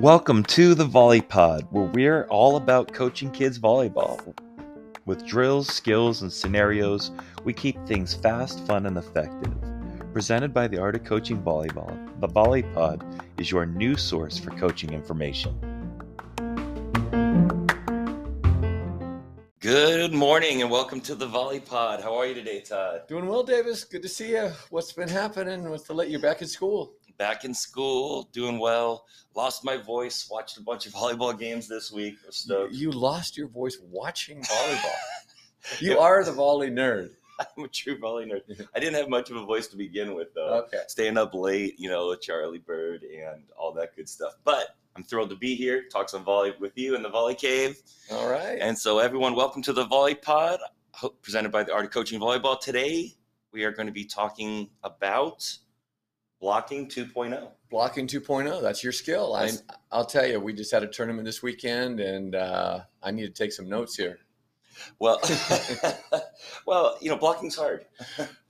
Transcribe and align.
Welcome 0.00 0.42
to 0.44 0.74
the 0.74 0.84
Volley 0.84 1.20
Pod, 1.20 1.68
where 1.70 1.84
we're 1.84 2.24
all 2.24 2.56
about 2.56 2.92
coaching 2.92 3.30
kids 3.30 3.60
volleyball. 3.60 4.36
With 5.06 5.24
drills, 5.24 5.68
skills, 5.68 6.22
and 6.22 6.32
scenarios, 6.32 7.12
we 7.44 7.52
keep 7.52 7.86
things 7.86 8.14
fast, 8.14 8.66
fun, 8.66 8.86
and 8.86 8.98
effective. 8.98 9.54
Presented 10.12 10.52
by 10.52 10.66
the 10.66 10.78
Art 10.78 10.96
of 10.96 11.04
Coaching 11.04 11.40
Volleyball, 11.40 12.20
the 12.20 12.26
Volley 12.26 12.64
Pod 12.64 13.04
is 13.36 13.52
your 13.52 13.64
new 13.64 13.96
source 13.96 14.38
for 14.38 14.50
coaching 14.50 14.92
information. 14.92 15.67
Good 19.68 20.14
morning 20.14 20.62
and 20.62 20.70
welcome 20.70 20.98
to 21.02 21.14
the 21.14 21.26
Volley 21.26 21.60
Pod. 21.60 22.00
How 22.00 22.14
are 22.14 22.24
you 22.26 22.32
today, 22.32 22.62
Tod? 22.62 23.06
Doing 23.06 23.26
well, 23.26 23.42
Davis. 23.42 23.84
Good 23.84 24.00
to 24.00 24.08
see 24.08 24.30
you. 24.30 24.50
What's 24.70 24.94
been 24.94 25.10
happening? 25.10 25.68
What's 25.68 25.82
to 25.88 25.92
let 25.92 26.08
you 26.08 26.18
back 26.18 26.40
in 26.40 26.48
school? 26.48 26.94
Back 27.18 27.44
in 27.44 27.52
school, 27.52 28.30
doing 28.32 28.58
well. 28.58 29.04
Lost 29.36 29.66
my 29.66 29.76
voice, 29.76 30.26
watched 30.30 30.56
a 30.56 30.62
bunch 30.62 30.86
of 30.86 30.94
volleyball 30.94 31.38
games 31.38 31.68
this 31.68 31.92
week. 31.92 32.14
Was 32.24 32.46
You, 32.48 32.54
stoked. 32.54 32.72
you 32.76 32.90
lost 32.92 33.36
your 33.36 33.48
voice 33.48 33.76
watching 33.90 34.40
volleyball. 34.42 35.80
you 35.82 35.98
are 35.98 36.24
the 36.24 36.32
volley 36.32 36.70
nerd. 36.70 37.10
I'm 37.38 37.64
a 37.64 37.68
true 37.68 37.98
volley 37.98 38.24
nerd. 38.24 38.66
I 38.74 38.80
didn't 38.80 38.94
have 38.94 39.10
much 39.10 39.28
of 39.28 39.36
a 39.36 39.44
voice 39.44 39.66
to 39.66 39.76
begin 39.76 40.14
with, 40.14 40.32
though. 40.34 40.64
Okay. 40.64 40.80
Staying 40.86 41.18
up 41.18 41.34
late, 41.34 41.78
you 41.78 41.90
know, 41.90 42.08
with 42.08 42.22
Charlie 42.22 42.56
Bird 42.56 43.02
and 43.02 43.42
all 43.54 43.72
that 43.74 43.94
good 43.94 44.08
stuff. 44.08 44.32
But 44.44 44.68
I'm 44.98 45.04
thrilled 45.04 45.30
to 45.30 45.36
be 45.36 45.54
here, 45.54 45.84
talk 45.84 46.08
some 46.08 46.24
volley 46.24 46.54
with 46.58 46.76
you 46.76 46.96
in 46.96 47.04
the 47.04 47.08
Volley 47.08 47.36
Cave. 47.36 47.80
All 48.10 48.28
right. 48.28 48.58
And 48.60 48.76
so, 48.76 48.98
everyone, 48.98 49.36
welcome 49.36 49.62
to 49.62 49.72
the 49.72 49.84
Volley 49.84 50.16
Pod, 50.16 50.58
presented 51.22 51.52
by 51.52 51.62
the 51.62 51.72
Art 51.72 51.84
of 51.84 51.92
Coaching 51.92 52.18
Volleyball. 52.18 52.58
Today, 52.58 53.14
we 53.52 53.62
are 53.62 53.70
going 53.70 53.86
to 53.86 53.92
be 53.92 54.04
talking 54.04 54.68
about 54.82 55.48
blocking 56.40 56.86
oh. 56.86 57.04
2.0. 57.04 57.48
Blocking 57.70 58.08
2.0, 58.08 58.60
that's 58.60 58.82
your 58.82 58.92
skill. 58.92 59.36
I, 59.36 59.42
That's- 59.42 59.62
I'll 59.92 60.04
tell 60.04 60.26
you, 60.26 60.40
we 60.40 60.52
just 60.52 60.72
had 60.72 60.82
a 60.82 60.88
tournament 60.88 61.26
this 61.26 61.44
weekend, 61.44 62.00
and 62.00 62.34
uh, 62.34 62.80
I 63.00 63.12
need 63.12 63.26
to 63.26 63.32
take 63.32 63.52
some 63.52 63.68
notes 63.68 63.94
here. 63.94 64.18
Well, 64.98 65.20
well, 66.66 66.98
you 67.00 67.08
know, 67.08 67.16
blocking's 67.16 67.54
hard. 67.54 67.84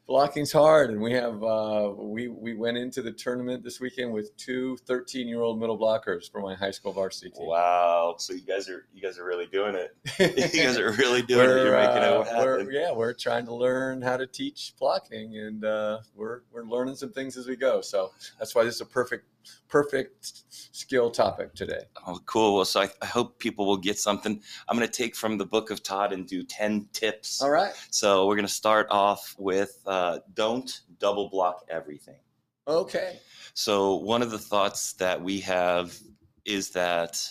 Blocking's 0.09 0.51
hard, 0.51 0.89
and 0.89 1.03
we 1.03 1.13
have 1.13 1.45
uh, 1.45 1.93
we 1.95 2.29
we 2.29 2.55
went 2.55 2.79
into 2.79 3.03
the 3.03 3.13
tournament 3.13 3.63
this 3.63 3.79
weekend 3.79 4.11
with 4.11 4.35
two 4.39 4.79
13 4.87 5.29
year 5.29 5.43
old 5.43 5.61
middle 5.61 5.79
blockers 5.79 6.33
for 6.33 6.41
my 6.41 6.55
high 6.55 6.71
school 6.71 6.95
varsity 6.95 7.31
team. 7.31 7.47
Wow. 7.47 8.15
So 8.17 8.33
you 8.33 8.41
guys 8.41 8.71
are 8.71 8.87
you 8.95 9.03
guys 9.03 9.19
are 9.19 9.25
really 9.27 9.45
doing 9.45 9.75
it. 9.75 9.95
You 10.19 10.63
guys 10.63 10.79
are 10.79 10.93
really 10.93 11.21
doing 11.21 11.51
it. 11.51 11.63
You're 11.63 11.77
making 11.77 11.99
uh, 11.99 12.25
we're- 12.39 12.67
yeah, 12.71 12.91
we're 12.91 13.13
trying 13.13 13.45
to 13.45 13.55
learn 13.55 14.01
how 14.01 14.17
to 14.17 14.27
teach 14.27 14.73
blocking, 14.81 15.37
and 15.37 15.63
uh, 15.67 15.99
we're 16.17 16.41
we're 16.53 16.65
learning 16.65 16.95
some 16.97 17.13
things 17.13 17.37
as 17.37 17.47
we 17.47 17.57
go. 17.57 17.83
So 17.83 18.11
that's 18.39 18.55
why 18.55 18.65
this 18.65 18.77
is 18.77 18.81
a 18.81 18.87
perfect 18.87 19.27
perfect 19.69 20.45
skill 20.51 21.11
topic 21.11 21.55
today. 21.55 21.83
Oh, 22.07 22.19
cool. 22.27 22.57
Well, 22.57 22.65
so 22.65 22.83
I, 22.83 22.89
I 23.03 23.07
hope 23.07 23.39
people 23.39 23.67
will 23.67 23.77
get 23.77 23.99
something. 23.99 24.41
I'm 24.69 24.77
going 24.77 24.89
to 24.89 24.93
take 24.93 25.15
from 25.15 25.39
the 25.39 25.47
book 25.47 25.71
of 25.71 25.83
Tod 25.83 26.13
and 26.13 26.27
do 26.27 26.43
10 26.43 26.89
tips. 26.93 27.43
All 27.43 27.51
right. 27.51 27.73
So 27.91 28.27
we're 28.27 28.37
going 28.37 28.47
to 28.47 28.53
start 28.53 28.87
off 28.91 29.35
with 29.39 29.83
uh, 29.87 30.21
don't 30.35 30.81
double 30.99 31.29
block 31.29 31.65
everything. 31.69 32.19
Okay. 32.67 33.19
So 33.55 33.95
one 33.95 34.23
of 34.23 34.31
the 34.31 34.39
thoughts 34.39 34.93
that 34.95 35.21
we 35.23 35.41
have 35.41 35.99
is 36.45 36.71
that 36.71 37.23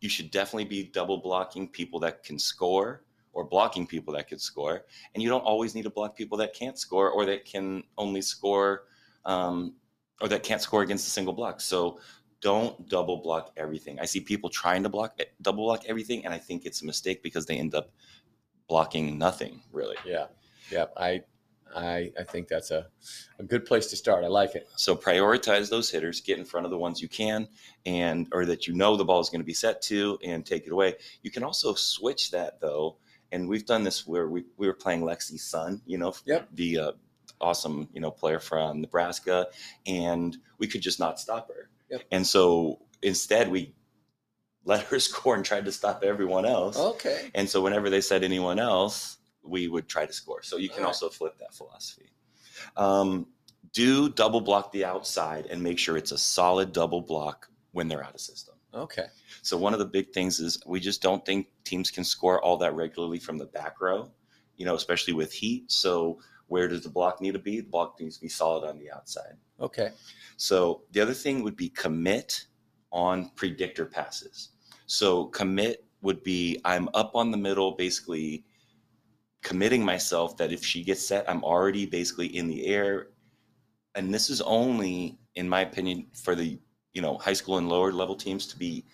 you 0.00 0.08
should 0.08 0.30
definitely 0.30 0.64
be 0.64 0.84
double 0.84 1.18
blocking 1.18 1.68
people 1.68 2.00
that 2.00 2.22
can 2.22 2.38
score 2.38 3.04
or 3.32 3.44
blocking 3.44 3.86
people 3.86 4.12
that 4.14 4.28
could 4.28 4.40
score. 4.40 4.84
And 5.14 5.22
you 5.22 5.28
don't 5.28 5.42
always 5.42 5.74
need 5.74 5.82
to 5.82 5.90
block 5.90 6.16
people 6.16 6.38
that 6.38 6.54
can't 6.54 6.78
score 6.78 7.10
or 7.10 7.24
that 7.26 7.44
can 7.44 7.84
only 7.98 8.22
score 8.22 8.84
um, 9.24 9.74
or 10.20 10.28
that 10.28 10.42
can't 10.42 10.60
score 10.62 10.82
against 10.82 11.06
a 11.06 11.10
single 11.10 11.32
block. 11.32 11.60
So 11.60 12.00
don't 12.40 12.88
double 12.88 13.18
block 13.18 13.52
everything. 13.56 13.98
I 14.00 14.06
see 14.06 14.20
people 14.20 14.48
trying 14.50 14.82
to 14.82 14.88
block 14.88 15.18
double 15.42 15.64
block 15.64 15.84
everything, 15.86 16.24
and 16.24 16.32
I 16.34 16.38
think 16.38 16.64
it's 16.66 16.82
a 16.82 16.86
mistake 16.86 17.22
because 17.22 17.46
they 17.46 17.56
end 17.56 17.74
up 17.74 17.90
blocking 18.68 19.18
nothing 19.18 19.62
really. 19.72 19.96
Yeah. 20.06 20.26
Yeah. 20.70 20.86
I 20.96 21.22
I 21.74 22.12
I 22.18 22.24
think 22.24 22.48
that's 22.48 22.70
a 22.70 22.86
a 23.38 23.42
good 23.44 23.64
place 23.64 23.86
to 23.88 23.96
start. 23.96 24.24
I 24.24 24.28
like 24.28 24.54
it. 24.54 24.68
So 24.76 24.96
prioritize 24.96 25.70
those 25.70 25.90
hitters, 25.90 26.20
get 26.20 26.38
in 26.38 26.44
front 26.44 26.64
of 26.66 26.70
the 26.70 26.78
ones 26.78 27.00
you 27.00 27.08
can, 27.08 27.48
and 27.86 28.26
or 28.32 28.44
that 28.46 28.66
you 28.66 28.74
know 28.74 28.96
the 28.96 29.04
ball 29.04 29.20
is 29.20 29.28
going 29.30 29.40
to 29.40 29.46
be 29.46 29.54
set 29.54 29.82
to, 29.82 30.18
and 30.24 30.44
take 30.44 30.66
it 30.66 30.72
away. 30.72 30.94
You 31.22 31.30
can 31.30 31.42
also 31.44 31.74
switch 31.74 32.30
that 32.32 32.60
though, 32.60 32.96
and 33.32 33.48
we've 33.48 33.66
done 33.66 33.84
this 33.84 34.06
where 34.06 34.28
we, 34.28 34.44
we 34.56 34.66
were 34.66 34.74
playing 34.74 35.02
Lexi 35.02 35.38
Sun, 35.38 35.82
you 35.86 35.98
know, 35.98 36.12
Yep. 36.26 36.48
the 36.54 36.78
uh, 36.78 36.92
awesome 37.40 37.88
you 37.92 38.00
know 38.00 38.10
player 38.10 38.40
from 38.40 38.80
Nebraska, 38.80 39.46
and 39.86 40.36
we 40.58 40.66
could 40.66 40.80
just 40.80 40.98
not 40.98 41.18
stop 41.18 41.48
her. 41.48 41.70
Yep. 41.90 42.02
And 42.12 42.26
so 42.26 42.80
instead 43.02 43.50
we 43.50 43.74
let 44.64 44.84
her 44.84 44.98
score 45.08 45.34
and 45.34 45.44
tried 45.44 45.64
to 45.64 45.72
stop 45.72 46.02
everyone 46.04 46.46
else. 46.46 46.78
Okay. 46.78 47.30
And 47.34 47.48
so 47.48 47.60
whenever 47.60 47.90
they 47.90 48.00
said 48.00 48.24
anyone 48.24 48.58
else, 48.58 49.18
we 49.42 49.68
would 49.68 49.88
try 49.88 50.06
to 50.06 50.12
score. 50.12 50.42
So 50.42 50.56
you 50.56 50.68
can 50.68 50.80
right. 50.80 50.86
also 50.86 51.08
flip 51.08 51.38
that 51.38 51.54
philosophy. 51.54 52.10
Um, 52.76 53.26
do 53.72 54.08
double 54.08 54.40
block 54.40 54.72
the 54.72 54.84
outside 54.84 55.46
and 55.46 55.62
make 55.62 55.78
sure 55.78 55.96
it's 55.96 56.12
a 56.12 56.18
solid 56.18 56.72
double 56.72 57.00
block 57.00 57.48
when 57.72 57.88
they're 57.88 58.04
out 58.04 58.14
of 58.14 58.20
system. 58.20 58.54
Okay. 58.74 59.06
So 59.42 59.56
one 59.56 59.72
of 59.72 59.78
the 59.78 59.86
big 59.86 60.12
things 60.12 60.40
is 60.40 60.60
we 60.66 60.80
just 60.80 61.02
don't 61.02 61.24
think 61.24 61.48
teams 61.64 61.90
can 61.90 62.04
score 62.04 62.42
all 62.42 62.56
that 62.58 62.74
regularly 62.74 63.18
from 63.18 63.38
the 63.38 63.46
back 63.46 63.80
row, 63.80 64.10
you 64.56 64.64
know, 64.64 64.74
especially 64.74 65.14
with 65.14 65.32
heat. 65.32 65.70
So 65.70 66.18
where 66.50 66.66
does 66.66 66.82
the 66.82 66.88
block 66.88 67.20
need 67.20 67.32
to 67.32 67.38
be? 67.38 67.60
The 67.60 67.70
block 67.70 68.00
needs 68.00 68.16
to 68.16 68.20
be 68.20 68.28
solid 68.28 68.68
on 68.68 68.78
the 68.78 68.90
outside. 68.90 69.34
Okay. 69.60 69.90
So 70.36 70.82
the 70.90 71.00
other 71.00 71.14
thing 71.14 71.42
would 71.42 71.56
be 71.56 71.68
commit 71.68 72.46
on 72.90 73.30
predictor 73.36 73.86
passes. 73.86 74.50
So 74.86 75.26
commit 75.26 75.84
would 76.02 76.24
be 76.24 76.60
I'm 76.64 76.88
up 76.92 77.12
on 77.14 77.30
the 77.30 77.36
middle, 77.36 77.72
basically 77.72 78.44
committing 79.42 79.84
myself 79.84 80.36
that 80.38 80.52
if 80.52 80.64
she 80.64 80.82
gets 80.82 81.06
set, 81.06 81.28
I'm 81.30 81.44
already 81.44 81.86
basically 81.86 82.26
in 82.36 82.48
the 82.48 82.66
air. 82.66 83.08
And 83.94 84.12
this 84.12 84.28
is 84.28 84.40
only, 84.40 85.18
in 85.36 85.48
my 85.48 85.60
opinion, 85.60 86.06
for 86.14 86.34
the 86.34 86.58
you 86.92 87.00
know 87.00 87.16
high 87.18 87.32
school 87.32 87.58
and 87.58 87.68
lower 87.68 87.92
level 87.92 88.16
teams 88.16 88.46
to 88.48 88.58
be 88.58 88.84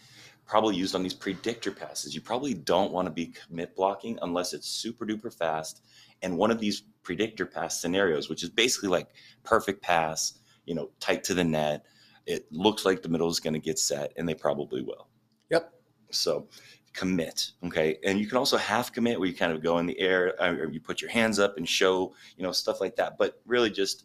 probably 0.46 0.76
used 0.76 0.94
on 0.94 1.02
these 1.02 1.14
predictor 1.14 1.72
passes. 1.72 2.14
You 2.14 2.20
probably 2.20 2.54
don't 2.54 2.92
want 2.92 3.06
to 3.06 3.12
be 3.12 3.26
commit 3.26 3.74
blocking 3.74 4.18
unless 4.22 4.52
it's 4.52 4.68
super 4.68 5.06
duper 5.06 5.32
fast. 5.32 5.82
And 6.22 6.36
one 6.36 6.50
of 6.50 6.58
these 6.60 6.82
predictor 7.02 7.46
pass 7.46 7.80
scenarios, 7.80 8.28
which 8.28 8.42
is 8.42 8.50
basically 8.50 8.88
like 8.88 9.08
perfect 9.44 9.82
pass, 9.82 10.40
you 10.64 10.74
know, 10.74 10.90
tight 11.00 11.22
to 11.24 11.34
the 11.34 11.44
net. 11.44 11.84
It 12.26 12.46
looks 12.50 12.84
like 12.84 13.02
the 13.02 13.08
middle 13.08 13.28
is 13.28 13.38
going 13.38 13.54
to 13.54 13.60
get 13.60 13.78
set, 13.78 14.12
and 14.16 14.28
they 14.28 14.34
probably 14.34 14.82
will. 14.82 15.08
Yep. 15.50 15.72
So 16.10 16.48
commit, 16.92 17.52
okay. 17.64 17.98
And 18.04 18.18
you 18.18 18.26
can 18.26 18.38
also 18.38 18.56
half 18.56 18.92
commit, 18.92 19.20
where 19.20 19.28
you 19.28 19.34
kind 19.34 19.52
of 19.52 19.62
go 19.62 19.78
in 19.78 19.86
the 19.86 19.98
air, 20.00 20.34
uh, 20.42 20.50
or 20.54 20.68
you 20.70 20.80
put 20.80 21.00
your 21.00 21.10
hands 21.10 21.38
up 21.38 21.56
and 21.56 21.68
show, 21.68 22.14
you 22.36 22.42
know, 22.42 22.50
stuff 22.52 22.80
like 22.80 22.96
that. 22.96 23.16
But 23.18 23.40
really, 23.46 23.70
just 23.70 24.04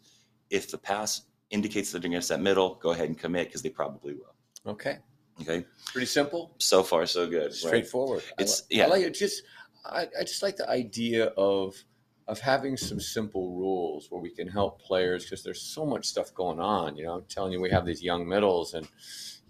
if 0.50 0.70
the 0.70 0.78
pass 0.78 1.22
indicates 1.50 1.90
that 1.90 2.00
they're 2.02 2.10
going 2.10 2.20
to 2.20 2.26
set 2.26 2.40
middle, 2.40 2.76
go 2.76 2.90
ahead 2.90 3.08
and 3.08 3.18
commit 3.18 3.48
because 3.48 3.62
they 3.62 3.70
probably 3.70 4.14
will. 4.14 4.34
Okay. 4.66 4.98
Okay. 5.40 5.64
Pretty 5.86 6.06
simple. 6.06 6.54
So 6.58 6.82
far, 6.82 7.06
so 7.06 7.26
good. 7.26 7.44
right? 7.46 7.52
straightforward. 7.52 8.22
I 8.38 8.42
It's- 8.42 8.62
li- 8.70 8.76
yeah. 8.78 8.84
I 8.84 8.88
like 8.88 9.02
it. 9.02 9.14
Just 9.14 9.42
I, 9.84 10.02
I 10.20 10.22
just 10.22 10.42
like 10.42 10.56
the 10.56 10.68
idea 10.70 11.26
of 11.36 11.74
of 12.32 12.40
having 12.40 12.78
some 12.78 12.98
simple 12.98 13.54
rules 13.54 14.10
where 14.10 14.20
we 14.20 14.30
can 14.30 14.48
help 14.48 14.80
players 14.80 15.24
because 15.24 15.42
there's 15.42 15.60
so 15.60 15.84
much 15.84 16.06
stuff 16.06 16.32
going 16.32 16.58
on. 16.58 16.96
You 16.96 17.04
know, 17.04 17.12
I'm 17.16 17.24
telling 17.28 17.52
you, 17.52 17.60
we 17.60 17.68
have 17.68 17.84
these 17.84 18.02
young 18.02 18.26
middles, 18.26 18.72
and 18.72 18.88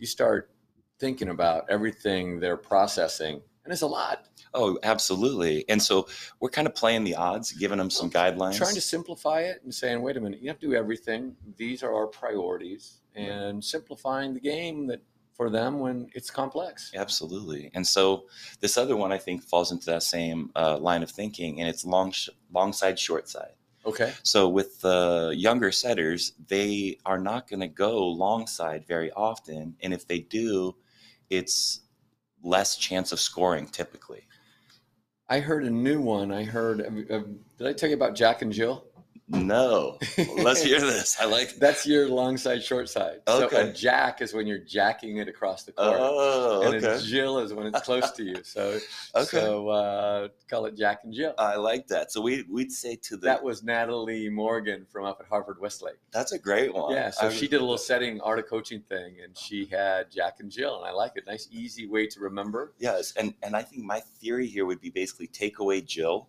you 0.00 0.06
start 0.06 0.50
thinking 0.98 1.28
about 1.28 1.66
everything 1.70 2.40
they're 2.40 2.56
processing, 2.56 3.40
and 3.64 3.72
it's 3.72 3.82
a 3.82 3.86
lot. 3.86 4.26
Oh, 4.52 4.80
absolutely. 4.82 5.64
And 5.68 5.80
so 5.80 6.08
we're 6.40 6.50
kind 6.50 6.66
of 6.66 6.74
playing 6.74 7.04
the 7.04 7.14
odds, 7.14 7.52
giving 7.52 7.78
them 7.78 7.88
some 7.88 8.10
guidelines. 8.10 8.58
Trying 8.58 8.74
to 8.74 8.80
simplify 8.80 9.42
it 9.42 9.62
and 9.62 9.72
saying, 9.72 10.02
wait 10.02 10.16
a 10.16 10.20
minute, 10.20 10.42
you 10.42 10.48
have 10.48 10.58
to 10.58 10.66
do 10.66 10.74
everything. 10.74 11.36
These 11.56 11.84
are 11.84 11.94
our 11.94 12.08
priorities, 12.08 13.00
and 13.14 13.62
simplifying 13.64 14.34
the 14.34 14.40
game 14.40 14.88
that 14.88 15.02
for 15.34 15.50
them 15.50 15.78
when 15.78 16.08
it's 16.14 16.30
complex. 16.30 16.92
Absolutely. 16.94 17.70
And 17.74 17.86
so 17.86 18.24
this 18.60 18.76
other 18.76 18.96
one, 18.96 19.12
I 19.12 19.18
think, 19.18 19.42
falls 19.42 19.72
into 19.72 19.86
that 19.86 20.02
same 20.02 20.50
uh, 20.54 20.78
line 20.78 21.02
of 21.02 21.10
thinking, 21.10 21.60
and 21.60 21.68
it's 21.68 21.84
long, 21.84 22.12
sh- 22.12 22.28
long 22.52 22.72
side, 22.72 22.98
short 22.98 23.28
side. 23.28 23.52
Okay. 23.84 24.12
So 24.22 24.48
with 24.48 24.80
the 24.80 25.34
younger 25.36 25.72
setters, 25.72 26.32
they 26.48 26.98
are 27.04 27.18
not 27.18 27.48
going 27.48 27.60
to 27.60 27.68
go 27.68 28.06
long 28.06 28.46
side 28.46 28.86
very 28.86 29.10
often, 29.12 29.74
and 29.82 29.92
if 29.92 30.06
they 30.06 30.20
do, 30.20 30.76
it's 31.30 31.80
less 32.42 32.76
chance 32.76 33.12
of 33.12 33.20
scoring 33.20 33.66
typically. 33.66 34.26
I 35.28 35.40
heard 35.40 35.64
a 35.64 35.70
new 35.70 36.00
one. 36.00 36.30
I 36.30 36.44
heard. 36.44 36.80
Uh, 37.10 37.22
did 37.56 37.66
I 37.66 37.72
tell 37.72 37.88
you 37.88 37.94
about 37.94 38.14
Jack 38.14 38.42
and 38.42 38.52
Jill? 38.52 38.84
No. 39.28 39.98
Let's 40.36 40.62
hear 40.62 40.80
this. 40.80 41.18
I 41.20 41.24
like 41.24 41.56
That's 41.56 41.86
your 41.86 42.08
long 42.08 42.36
side, 42.36 42.62
short 42.62 42.88
side. 42.88 43.20
Okay. 43.26 43.56
So 43.56 43.68
a 43.68 43.72
jack 43.72 44.20
is 44.20 44.34
when 44.34 44.46
you're 44.46 44.58
jacking 44.58 45.18
it 45.18 45.28
across 45.28 45.62
the 45.62 45.72
court. 45.72 45.96
Oh, 45.98 46.62
and 46.66 46.74
okay. 46.84 46.96
a 46.96 47.00
Jill 47.00 47.38
is 47.38 47.54
when 47.54 47.66
it's 47.66 47.80
close 47.80 48.10
to 48.12 48.24
you. 48.24 48.42
So, 48.42 48.78
Okay. 49.14 49.24
so 49.24 49.68
uh, 49.68 50.28
call 50.50 50.66
it 50.66 50.76
Jack 50.76 51.00
and 51.04 51.14
Jill. 51.14 51.34
I 51.38 51.56
like 51.56 51.86
that. 51.88 52.12
So 52.12 52.20
we 52.20 52.44
we'd 52.50 52.72
say 52.72 52.96
to 52.96 53.16
the 53.16 53.26
that 53.26 53.42
was 53.42 53.62
Natalie 53.62 54.28
Morgan 54.28 54.86
from 54.90 55.04
up 55.04 55.18
at 55.20 55.26
Harvard 55.26 55.58
Westlake. 55.60 55.96
that's 56.10 56.32
a 56.32 56.38
great 56.38 56.74
one. 56.74 56.92
Yeah, 56.92 57.10
so 57.10 57.28
I 57.28 57.30
she 57.30 57.48
did 57.48 57.56
a 57.56 57.60
little 57.64 57.78
setting 57.78 58.20
art 58.20 58.38
of 58.38 58.46
coaching 58.48 58.82
thing, 58.88 59.16
and 59.22 59.36
she 59.38 59.66
had 59.66 60.10
Jack 60.10 60.40
and 60.40 60.50
Jill, 60.50 60.76
and 60.78 60.86
I 60.86 60.92
like 60.92 61.12
it. 61.16 61.24
Nice, 61.26 61.48
easy 61.50 61.86
way 61.86 62.06
to 62.08 62.20
remember. 62.20 62.74
Yes, 62.78 63.12
and 63.16 63.34
and 63.42 63.56
I 63.56 63.62
think 63.62 63.84
my 63.84 64.00
theory 64.20 64.46
here 64.46 64.66
would 64.66 64.80
be 64.80 64.90
basically 64.90 65.26
take 65.28 65.58
away 65.58 65.80
Jill 65.80 66.28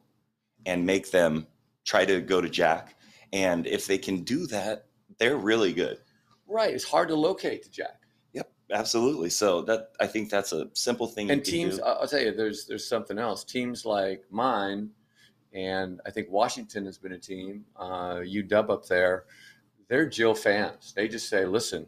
and 0.66 0.86
make 0.86 1.12
them 1.12 1.48
try 1.84 2.06
to 2.06 2.22
go 2.22 2.42
to 2.42 2.50
Jack, 2.50 2.96
and 3.32 3.68
if 3.68 3.88
they 3.88 3.98
can 3.98 4.24
do 4.24 4.48
that, 4.48 4.86
they're 5.18 5.38
really 5.38 5.74
good. 5.74 6.00
Right, 6.48 6.74
it's 6.74 6.84
hard 6.84 7.08
to 7.10 7.16
locate 7.16 7.64
the 7.64 7.70
Jack. 7.70 8.02
Yep, 8.34 8.52
absolutely. 8.72 9.30
So 9.30 9.62
that 9.64 9.92
I 10.00 10.08
think 10.08 10.30
that's 10.30 10.52
a 10.54 10.70
simple 10.74 11.08
thing. 11.08 11.32
And 11.32 11.44
teams. 11.44 11.80
I'll 11.80 12.08
tell 12.08 12.22
you, 12.22 12.34
there's 12.34 12.66
there's 12.66 12.88
something 12.88 13.18
else. 13.18 13.44
Teams 13.44 13.86
like 13.86 14.24
mine, 14.30 14.90
and 15.54 16.02
I 16.06 16.12
think 16.12 16.30
Washington 16.30 16.86
has 16.86 16.98
been 16.98 17.14
a 17.14 17.20
team. 17.20 17.66
Uh, 17.76 18.16
UW 18.18 18.70
up 18.70 18.86
there, 18.86 19.26
they're 19.88 20.08
Jill 20.08 20.36
fans. 20.36 20.94
They 20.96 21.08
just 21.08 21.30
say, 21.30 21.46
listen, 21.46 21.88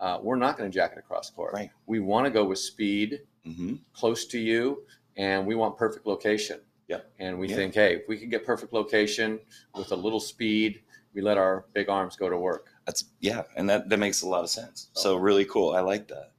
uh, 0.00 0.18
we're 0.20 0.36
not 0.36 0.56
going 0.58 0.70
to 0.70 0.74
jack 0.74 0.92
it 0.92 0.98
across 0.98 1.30
court. 1.30 1.54
Right. 1.54 1.70
We 1.86 2.00
want 2.00 2.26
to 2.26 2.30
go 2.30 2.44
with 2.44 2.58
speed, 2.58 3.20
hmm 3.44 3.74
close 3.94 4.26
to 4.26 4.38
you, 4.38 4.82
and 5.16 5.46
we 5.46 5.54
want 5.54 5.76
perfect 5.76 6.06
location. 6.06 6.60
Yep. 6.92 7.12
And 7.20 7.38
we 7.38 7.48
Yeah. 7.48 7.56
think, 7.56 7.74
hey, 7.74 7.96
if 7.96 8.08
we 8.08 8.18
can 8.18 8.28
get 8.28 8.44
perfect 8.44 8.72
location 8.74 9.40
with 9.74 9.92
a 9.92 9.96
little 9.96 10.20
speed, 10.20 10.82
we 11.14 11.22
let 11.22 11.38
our 11.38 11.64
big 11.72 11.88
arms 11.88 12.16
go 12.16 12.28
to 12.28 12.36
work. 12.36 12.68
That's 12.86 13.04
yeah, 13.20 13.44
and 13.56 13.68
that 13.70 13.88
that 13.88 13.98
makes 13.98 14.22
a 14.22 14.28
lot 14.28 14.44
of 14.44 14.50
sense. 14.50 14.88
So 14.92 15.16
really 15.16 15.46
cool. 15.46 15.72
I 15.72 15.80
like 15.80 16.08
that. 16.08 16.32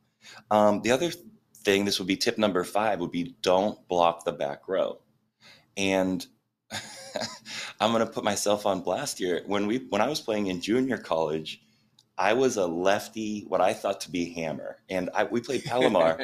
Um, 0.51 0.81
the 0.81 0.91
other 0.91 1.11
thing, 1.57 1.85
this 1.85 1.97
would 1.99 2.07
be 2.07 2.17
tip 2.17 2.37
number 2.37 2.63
five, 2.63 2.99
would 2.99 3.11
be 3.11 3.35
don't 3.41 3.87
block 3.87 4.25
the 4.25 4.31
back 4.31 4.67
row. 4.67 4.99
And 5.75 6.25
I'm 7.79 7.91
gonna 7.91 8.05
put 8.05 8.23
myself 8.23 8.65
on 8.67 8.81
blast 8.81 9.17
here. 9.17 9.41
When 9.47 9.65
we 9.65 9.77
when 9.89 10.01
I 10.01 10.07
was 10.07 10.21
playing 10.21 10.47
in 10.47 10.61
junior 10.61 10.97
college, 10.97 11.62
I 12.17 12.33
was 12.33 12.57
a 12.57 12.67
lefty, 12.67 13.43
what 13.47 13.59
I 13.59 13.73
thought 13.73 14.01
to 14.01 14.11
be 14.11 14.31
hammer, 14.33 14.77
and 14.87 15.09
I, 15.15 15.23
we 15.23 15.41
played 15.41 15.63
Palomar, 15.63 16.19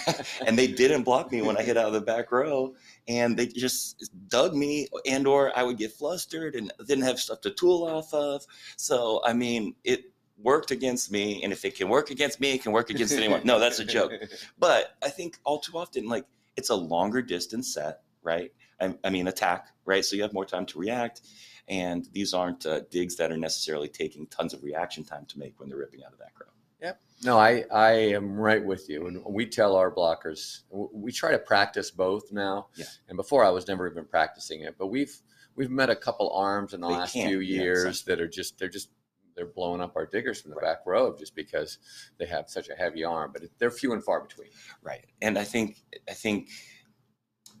and 0.46 0.56
they 0.56 0.68
didn't 0.68 1.02
block 1.02 1.32
me 1.32 1.42
when 1.42 1.56
I 1.56 1.62
hit 1.62 1.76
out 1.76 1.86
of 1.86 1.92
the 1.92 2.00
back 2.00 2.30
row, 2.30 2.74
and 3.08 3.36
they 3.36 3.46
just 3.46 4.08
dug 4.28 4.54
me, 4.54 4.88
and 5.04 5.26
or 5.26 5.56
I 5.58 5.64
would 5.64 5.78
get 5.78 5.92
flustered 5.92 6.54
and 6.54 6.72
didn't 6.86 7.04
have 7.04 7.18
stuff 7.18 7.40
to 7.40 7.50
tool 7.50 7.84
off 7.84 8.14
of. 8.14 8.46
So 8.76 9.20
I 9.24 9.32
mean, 9.32 9.74
it 9.82 10.12
worked 10.38 10.70
against 10.70 11.10
me, 11.10 11.42
and 11.42 11.52
if 11.52 11.64
it 11.64 11.76
can 11.76 11.88
work 11.88 12.10
against 12.10 12.40
me, 12.40 12.52
it 12.52 12.62
can 12.62 12.70
work 12.70 12.90
against 12.90 13.14
anyone. 13.14 13.42
No, 13.44 13.58
that's 13.58 13.80
a 13.80 13.84
joke. 13.84 14.12
But 14.58 14.96
I 15.02 15.08
think 15.08 15.38
all 15.44 15.58
too 15.58 15.76
often, 15.76 16.08
like 16.08 16.24
it's 16.56 16.70
a 16.70 16.74
longer 16.76 17.20
distance 17.20 17.74
set, 17.74 18.02
right? 18.22 18.52
I, 18.80 18.94
I 19.04 19.10
mean, 19.10 19.26
attack, 19.26 19.68
right? 19.84 20.04
So 20.04 20.14
you 20.16 20.22
have 20.22 20.32
more 20.32 20.44
time 20.44 20.66
to 20.66 20.78
react. 20.78 21.22
And 21.68 22.06
these 22.12 22.34
aren't 22.34 22.66
uh, 22.66 22.80
digs 22.90 23.16
that 23.16 23.30
are 23.30 23.36
necessarily 23.36 23.88
taking 23.88 24.26
tons 24.26 24.52
of 24.52 24.62
reaction 24.62 25.04
time 25.04 25.26
to 25.26 25.38
make 25.38 25.58
when 25.58 25.68
they're 25.68 25.78
ripping 25.78 26.02
out 26.04 26.12
of 26.12 26.18
that 26.18 26.32
row. 26.40 26.48
Yeah. 26.80 26.94
No, 27.24 27.38
I, 27.38 27.64
I 27.72 27.92
am 27.92 28.34
right 28.34 28.64
with 28.64 28.88
you. 28.88 29.06
And 29.06 29.22
we 29.24 29.46
tell 29.46 29.76
our 29.76 29.94
blockers, 29.94 30.62
we 30.70 31.12
try 31.12 31.30
to 31.30 31.38
practice 31.38 31.90
both 31.92 32.32
now. 32.32 32.66
Yeah. 32.74 32.86
And 33.08 33.16
before 33.16 33.44
I 33.44 33.50
was 33.50 33.68
never 33.68 33.88
even 33.88 34.04
practicing 34.04 34.62
it, 34.62 34.74
but 34.78 34.88
we've 34.88 35.16
we've 35.54 35.70
met 35.70 35.88
a 35.90 35.96
couple 35.96 36.30
arms 36.32 36.74
in 36.74 36.80
the 36.80 36.88
They 36.88 36.94
last 36.94 37.12
can't, 37.12 37.28
few 37.28 37.38
yeah, 37.40 37.62
years 37.62 37.84
exactly. 37.84 38.14
that 38.14 38.22
are 38.22 38.28
just 38.28 38.58
they're 38.58 38.68
just 38.68 38.88
they're 39.36 39.46
blowing 39.46 39.80
up 39.80 39.94
our 39.96 40.04
diggers 40.06 40.40
from 40.42 40.50
the 40.50 40.56
Right. 40.56 40.64
back 40.74 40.78
row 40.84 41.16
just 41.16 41.34
because 41.34 41.78
they 42.18 42.26
have 42.26 42.50
such 42.50 42.68
a 42.68 42.74
heavy 42.74 43.04
arm. 43.04 43.30
But 43.32 43.44
they're 43.58 43.70
few 43.70 43.92
and 43.92 44.02
far 44.04 44.20
between. 44.20 44.48
Right. 44.82 45.06
And 45.22 45.38
I 45.38 45.44
think, 45.44 45.78
I 46.08 46.12
think, 46.12 46.48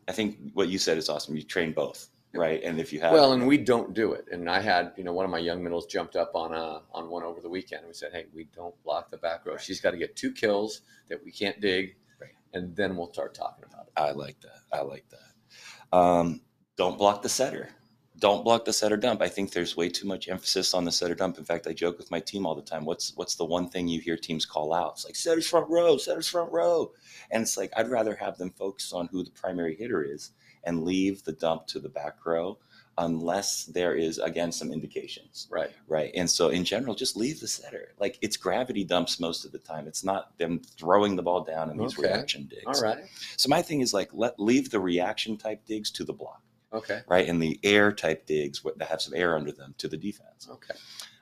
I 0.08 0.12
think 0.12 0.50
what 0.52 0.68
you 0.68 0.78
said 0.78 0.98
is 0.98 1.08
awesome. 1.08 1.34
You 1.36 1.44
train 1.44 1.72
both, 1.72 2.08
right? 2.34 2.62
And 2.62 2.80
if 2.80 2.92
you 2.92 3.00
have, 3.00 3.12
Well, 3.12 3.32
and 3.32 3.46
we 3.46 3.58
don't 3.58 3.94
do 3.94 4.12
it. 4.12 4.26
And 4.32 4.48
I 4.48 4.60
had, 4.60 4.92
you 4.96 5.04
know, 5.04 5.12
one 5.12 5.24
of 5.24 5.30
my 5.30 5.38
young 5.38 5.62
middles 5.62 5.86
jumped 5.86 6.16
up 6.16 6.32
on 6.34 6.52
a 6.54 6.82
on 6.92 7.08
one 7.10 7.22
over 7.22 7.40
the 7.40 7.48
weekend. 7.48 7.80
and 7.80 7.88
We 7.88 7.94
said, 7.94 8.12
hey, 8.12 8.26
we 8.34 8.44
don't 8.54 8.74
block 8.82 9.10
the 9.10 9.16
back 9.18 9.44
row. 9.46 9.56
She's 9.56 9.80
got 9.80 9.90
to 9.92 9.96
get 9.98 10.16
two 10.16 10.32
kills 10.32 10.82
that 11.08 11.22
we 11.24 11.30
can't 11.32 11.60
dig, 11.60 11.96
Right. 12.20 12.30
and 12.54 12.74
then 12.76 12.96
we'll 12.96 13.12
start 13.12 13.34
talking 13.34 13.64
about 13.70 13.86
it. 13.86 13.92
I 13.96 14.12
like 14.12 14.40
that. 14.40 14.60
I 14.72 14.82
like 14.82 15.04
that. 15.10 15.96
Um, 15.96 16.40
don't 16.76 16.96
block 16.98 17.22
the 17.22 17.28
setter. 17.28 17.68
Don't 18.18 18.44
block 18.44 18.64
the 18.64 18.72
setter 18.72 18.96
dump. 18.96 19.20
I 19.20 19.28
think 19.28 19.50
there's 19.50 19.76
way 19.76 19.88
too 19.88 20.06
much 20.06 20.28
emphasis 20.28 20.74
on 20.74 20.84
the 20.84 20.92
setter 20.92 21.14
dump. 21.14 21.38
In 21.38 21.44
fact, 21.44 21.66
I 21.66 21.72
joke 21.72 21.98
with 21.98 22.10
my 22.10 22.20
team 22.20 22.46
all 22.46 22.54
the 22.54 22.62
time. 22.62 22.84
What's 22.84 23.12
what's 23.16 23.34
the 23.34 23.44
one 23.44 23.68
thing 23.68 23.88
you 23.88 24.00
hear 24.00 24.16
teams 24.16 24.46
call 24.46 24.72
out? 24.72 24.92
It's 24.92 25.04
like 25.04 25.16
setters 25.16 25.48
front 25.48 25.68
row, 25.68 25.96
setters 25.96 26.28
front 26.28 26.52
row, 26.52 26.92
and 27.32 27.42
it's 27.42 27.56
like 27.56 27.72
I'd 27.76 27.90
rather 27.90 28.14
have 28.14 28.38
them 28.38 28.50
focus 28.50 28.92
on 28.92 29.08
who 29.10 29.24
the 29.24 29.30
primary 29.32 29.74
hitter 29.74 30.02
is 30.04 30.30
and 30.64 30.84
leave 30.84 31.24
the 31.24 31.32
dump 31.32 31.66
to 31.68 31.78
the 31.80 31.88
back 31.88 32.24
row, 32.24 32.58
unless 32.98 33.64
there 33.64 33.94
is 33.94 34.18
again 34.18 34.52
some 34.52 34.70
indications. 34.72 35.48
Right. 35.50 35.70
Right. 35.88 36.10
And 36.14 36.28
so 36.28 36.48
in 36.48 36.64
general, 36.64 36.94
just 36.94 37.16
leave 37.16 37.40
the 37.40 37.48
setter. 37.48 37.92
Like 37.98 38.18
it's 38.20 38.36
gravity 38.36 38.84
dumps 38.84 39.18
most 39.18 39.44
of 39.44 39.52
the 39.52 39.58
time. 39.58 39.86
It's 39.86 40.04
not 40.04 40.36
them 40.38 40.60
throwing 40.78 41.16
the 41.16 41.22
ball 41.22 41.42
down 41.42 41.70
in 41.70 41.78
these 41.78 41.98
Okay. 41.98 42.08
reaction 42.08 42.46
digs. 42.50 42.64
All 42.66 42.80
right. 42.82 43.04
So 43.36 43.48
my 43.48 43.62
thing 43.62 43.80
is 43.80 43.94
like 43.94 44.10
let 44.12 44.38
leave 44.38 44.70
the 44.70 44.80
reaction 44.80 45.36
type 45.36 45.64
digs 45.66 45.90
to 45.92 46.04
the 46.04 46.12
block, 46.12 46.42
Okay. 46.72 47.00
right? 47.08 47.26
And 47.28 47.40
the 47.42 47.58
air 47.62 47.92
type 47.92 48.26
digs 48.26 48.62
that 48.76 48.88
have 48.88 49.00
some 49.00 49.14
air 49.14 49.36
under 49.36 49.52
them 49.52 49.74
to 49.78 49.88
the 49.88 49.96
defense. 49.96 50.48
Okay. 50.50 50.74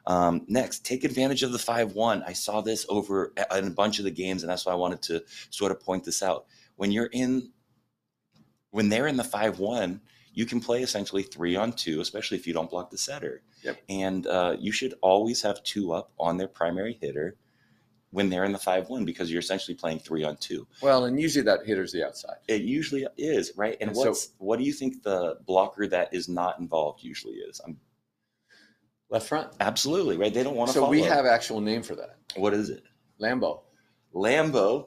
Um, 0.06 0.44
next, 0.48 0.84
take 0.84 1.04
advantage 1.04 1.42
of 1.44 1.52
the 1.52 1.58
five 1.58 1.92
one. 1.92 2.24
I 2.24 2.32
saw 2.32 2.62
this 2.62 2.84
over 2.88 3.32
a- 3.36 3.58
in 3.58 3.66
a 3.66 3.70
bunch 3.70 3.98
of 3.98 4.04
the 4.04 4.10
games, 4.10 4.42
and 4.42 4.50
that's 4.50 4.66
why 4.66 4.72
I 4.72 4.76
wanted 4.76 5.02
to 5.02 5.22
sort 5.50 5.70
of 5.72 5.78
point 5.80 6.04
this 6.04 6.22
out. 6.22 6.46
When 6.76 6.90
you're 6.90 7.10
in, 7.12 7.50
when 8.70 8.88
they're 8.88 9.06
in 9.06 9.16
the 9.16 9.24
five 9.24 9.58
one, 9.58 10.00
you 10.32 10.46
can 10.46 10.60
play 10.60 10.82
essentially 10.82 11.22
three 11.22 11.56
on 11.56 11.72
two, 11.72 12.00
especially 12.00 12.36
if 12.38 12.46
you 12.46 12.52
don't 12.52 12.70
block 12.70 12.90
the 12.90 12.98
setter. 12.98 13.42
Yep. 13.62 13.78
And 13.88 14.26
uh, 14.26 14.56
you 14.58 14.72
should 14.72 14.94
always 15.02 15.42
have 15.42 15.62
two 15.64 15.92
up 15.92 16.12
on 16.18 16.36
their 16.36 16.48
primary 16.48 16.96
hitter 17.00 17.36
when 18.12 18.28
they're 18.28 18.44
in 18.44 18.52
the 18.52 18.58
five 18.58 18.88
one 18.88 19.04
because 19.04 19.30
you're 19.30 19.40
essentially 19.40 19.74
playing 19.74 19.98
three 20.00 20.24
on 20.24 20.36
two. 20.36 20.66
Well, 20.80 21.04
and 21.04 21.20
usually 21.20 21.44
that 21.44 21.60
hitter's 21.66 21.92
the 21.92 22.04
outside. 22.06 22.36
It 22.48 22.62
usually 22.62 23.06
is, 23.16 23.52
right? 23.56 23.76
And, 23.80 23.88
And 23.90 23.96
so- 23.96 24.08
what's 24.08 24.30
what 24.38 24.58
do 24.58 24.64
you 24.64 24.72
think 24.72 25.02
the 25.02 25.38
blocker 25.46 25.86
that 25.88 26.12
is 26.14 26.28
not 26.28 26.58
involved 26.58 27.02
usually 27.02 27.34
is? 27.34 27.60
I'm 27.64 27.78
Left 29.10 29.26
front. 29.28 29.48
absolutely 29.58 30.16
right. 30.16 30.32
They 30.32 30.44
don't 30.44 30.54
want 30.54 30.68
to. 30.70 30.74
So 30.74 30.88
we 30.88 31.02
have 31.02 31.26
actual 31.26 31.60
name 31.60 31.82
for 31.82 31.96
that. 31.96 32.18
what 32.36 32.54
is 32.54 32.70
it? 32.70 32.84
Lambo. 33.20 33.62
Lambo. 34.14 34.86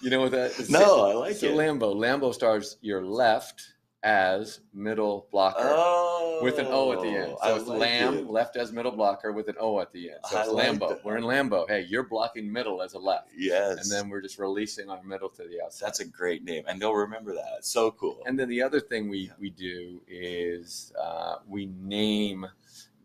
You 0.00 0.10
know 0.10 0.20
what 0.20 0.30
that 0.32 0.58
is? 0.58 0.70
No, 0.70 1.04
I 1.06 1.14
like 1.14 1.36
so 1.36 1.46
it. 1.48 1.54
Lambo. 1.54 1.94
Lambo 1.94 2.32
stars 2.32 2.76
your 2.80 3.02
left 3.04 3.62
as 4.04 4.60
middle 4.72 5.26
blocker 5.32 5.58
Oh, 5.60 6.38
with 6.40 6.58
an 6.60 6.66
O 6.68 6.92
at 6.92 7.00
the 7.00 7.08
end. 7.08 7.34
I 7.42 7.48
So 7.48 7.56
it's 7.56 7.66
like 7.66 7.80
Lamb, 7.80 8.14
it. 8.18 8.30
left 8.30 8.56
as 8.56 8.70
middle 8.72 8.92
blocker 8.92 9.32
with 9.32 9.48
an 9.48 9.56
O 9.58 9.80
at 9.80 9.92
the 9.92 10.10
end. 10.10 10.20
So 10.30 10.38
it's 10.40 10.48
like 10.50 10.66
Lambo. 10.68 10.88
that. 10.90 11.04
We're 11.04 11.16
in 11.16 11.24
Lambo. 11.24 11.68
Hey, 11.68 11.84
you're 11.88 12.04
blocking 12.04 12.50
middle 12.52 12.80
as 12.80 12.94
a 12.94 12.98
left. 12.98 13.30
Yes, 13.36 13.78
And 13.82 13.90
then 13.90 14.08
we're 14.08 14.20
just 14.20 14.38
releasing 14.38 14.88
our 14.88 15.02
middle 15.02 15.28
to 15.30 15.42
the 15.48 15.60
outside. 15.64 15.86
that's 15.86 15.98
a 16.00 16.04
great 16.04 16.44
name, 16.44 16.62
and 16.68 16.80
they'll 16.80 16.94
remember 16.94 17.34
that. 17.34 17.54
It's 17.58 17.70
so 17.72 17.90
cool. 17.90 18.22
And 18.24 18.38
then 18.38 18.48
the 18.48 18.62
other 18.62 18.78
thing 18.78 19.08
we, 19.08 19.32
we 19.40 19.50
do 19.50 20.00
is 20.06 20.92
uh, 21.00 21.36
we 21.48 21.66
name 21.66 22.46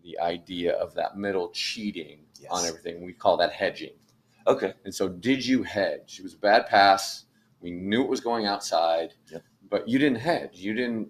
the 0.03 0.20
idea 0.20 0.74
of 0.74 0.94
that 0.94 1.17
middle 1.17 1.50
cheating 1.50 2.20
Yes. 2.39 2.51
on 2.51 2.65
everything. 2.65 3.01
We 3.06 3.13
call 3.13 3.38
that 3.38 3.53
hedging. 3.53 3.94
Okay, 4.47 4.73
And 4.85 4.93
so, 4.93 5.07
did 5.09 5.45
you 5.45 5.63
hedge? 5.63 6.19
It 6.19 6.23
was 6.23 6.33
a 6.33 6.38
bad 6.38 6.67
pass. 6.67 7.25
We 7.62 7.71
knew 7.71 8.01
it 8.03 8.09
was 8.09 8.19
going 8.19 8.45
outside, 8.45 9.13
Yep. 9.31 9.43
but 9.69 9.88
you 9.88 9.97
didn't 10.00 10.19
hedge. 10.19 10.59
You 10.59 10.73
didn't. 10.73 11.09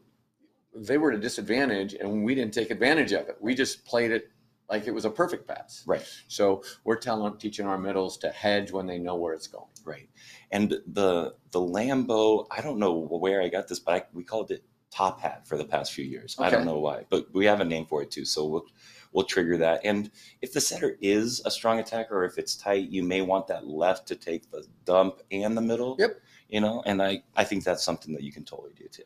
They 0.76 0.98
were 0.98 1.12
at 1.12 1.18
a 1.18 1.22
disadvantage, 1.22 1.94
and 1.94 2.24
we 2.24 2.34
didn't 2.36 2.54
take 2.54 2.72
advantage 2.72 3.12
of 3.12 3.28
it. 3.30 3.38
We 3.40 3.54
just 3.56 3.86
played 3.86 4.12
it 4.12 4.30
like 4.70 4.88
it 4.88 4.92
was 4.92 5.06
a 5.06 5.10
perfect 5.10 5.48
pass. 5.48 5.84
right, 5.86 6.04
So 6.28 6.64
we're 6.84 6.96
telling, 6.96 7.38
teaching 7.38 7.68
our 7.68 7.78
middles 7.78 8.18
to 8.20 8.30
hedge 8.30 8.72
when 8.72 8.88
they 8.88 8.98
know 8.98 9.16
where 9.16 9.34
it's 9.34 9.46
going. 9.48 9.68
right. 9.86 10.10
And 10.52 10.70
the 10.88 11.36
the 11.52 11.60
Lambo, 11.60 12.46
I 12.52 12.62
don't 12.62 12.80
know 12.80 12.94
where 12.94 13.42
I 13.42 13.50
got 13.50 13.68
this, 13.68 13.80
but 13.80 13.94
I, 13.96 14.04
we 14.14 14.24
called 14.24 14.52
it 14.52 14.64
top 14.92 15.20
hat 15.22 15.48
for 15.48 15.58
the 15.58 15.66
past 15.66 15.92
few 15.94 16.06
years. 16.06 16.36
I 16.40 16.50
don't 16.52 16.66
know 16.66 16.80
why, 16.80 17.06
but 17.10 17.28
we 17.34 17.46
have 17.46 17.60
a 17.60 17.66
name 17.66 17.86
for 17.88 18.02
it 18.04 18.12
too. 18.12 18.26
So 18.26 18.46
we'll 18.46 18.66
we'll 19.14 19.26
trigger 19.26 19.58
that. 19.58 19.82
And 19.84 20.12
if 20.42 20.54
the 20.54 20.62
setter 20.62 20.98
is 21.02 21.42
a 21.46 21.52
strong 21.52 21.80
attacker, 21.80 22.18
or 22.18 22.26
if 22.26 22.38
it's 22.38 22.56
tight, 22.56 22.90
you 22.90 23.04
may 23.04 23.22
want 23.22 23.48
that 23.48 23.68
left 23.68 24.08
to 24.10 24.16
take 24.16 24.50
the 24.52 24.66
dump 24.86 25.22
and 25.32 25.56
the 25.56 25.62
middle. 25.62 25.96
Yep. 26.00 26.20
You 26.50 26.62
know, 26.62 26.84
and 26.86 27.02
I 27.02 27.24
I 27.36 27.44
think 27.44 27.64
that's 27.64 27.84
something 27.84 28.14
that 28.14 28.24
you 28.24 28.32
can 28.32 28.44
totally 28.44 28.74
do 28.76 28.88
too. 28.88 29.04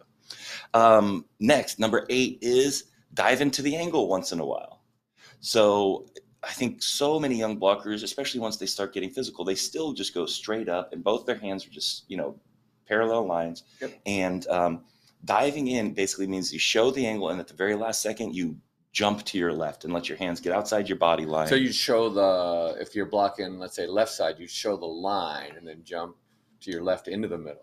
Um, 0.73 1.25
next, 1.39 1.79
number 1.79 2.05
eight 2.09 2.39
is 2.41 2.85
dive 3.13 3.41
into 3.41 3.61
the 3.61 3.75
angle 3.75 4.07
once 4.07 4.31
in 4.31 4.39
a 4.39 4.45
while. 4.45 4.81
So 5.39 6.07
I 6.43 6.51
think 6.51 6.81
so 6.83 7.19
many 7.19 7.35
young 7.35 7.59
blockers, 7.59 8.03
especially 8.03 8.39
once 8.39 8.57
they 8.57 8.65
start 8.65 8.93
getting 8.93 9.09
physical, 9.09 9.45
they 9.45 9.55
still 9.55 9.93
just 9.93 10.13
go 10.13 10.25
straight 10.25 10.69
up, 10.69 10.93
and 10.93 11.03
both 11.03 11.25
their 11.25 11.37
hands 11.37 11.65
are 11.65 11.69
just 11.69 12.05
you 12.09 12.17
know 12.17 12.39
parallel 12.87 13.27
lines. 13.27 13.63
Yep. 13.81 13.99
And 14.05 14.47
um, 14.47 14.83
diving 15.25 15.67
in 15.67 15.93
basically 15.93 16.27
means 16.27 16.53
you 16.53 16.59
show 16.59 16.91
the 16.91 17.05
angle, 17.05 17.29
and 17.29 17.39
at 17.39 17.47
the 17.47 17.53
very 17.53 17.75
last 17.75 18.01
second, 18.01 18.35
you 18.35 18.57
jump 18.91 19.23
to 19.25 19.37
your 19.37 19.53
left 19.53 19.83
and 19.83 19.93
let 19.93 20.09
your 20.09 20.17
hands 20.17 20.39
get 20.39 20.53
outside 20.53 20.89
your 20.89 20.97
body 20.97 21.25
line. 21.25 21.47
So 21.47 21.55
you 21.55 21.71
show 21.71 22.09
the 22.09 22.79
if 22.81 22.95
you're 22.95 23.05
blocking, 23.05 23.59
let's 23.59 23.75
say 23.75 23.85
left 23.87 24.11
side, 24.11 24.35
you 24.39 24.47
show 24.47 24.77
the 24.77 24.85
line 24.85 25.53
and 25.57 25.67
then 25.67 25.83
jump 25.83 26.15
to 26.61 26.71
your 26.71 26.83
left 26.83 27.07
into 27.07 27.27
the 27.27 27.37
middle. 27.37 27.61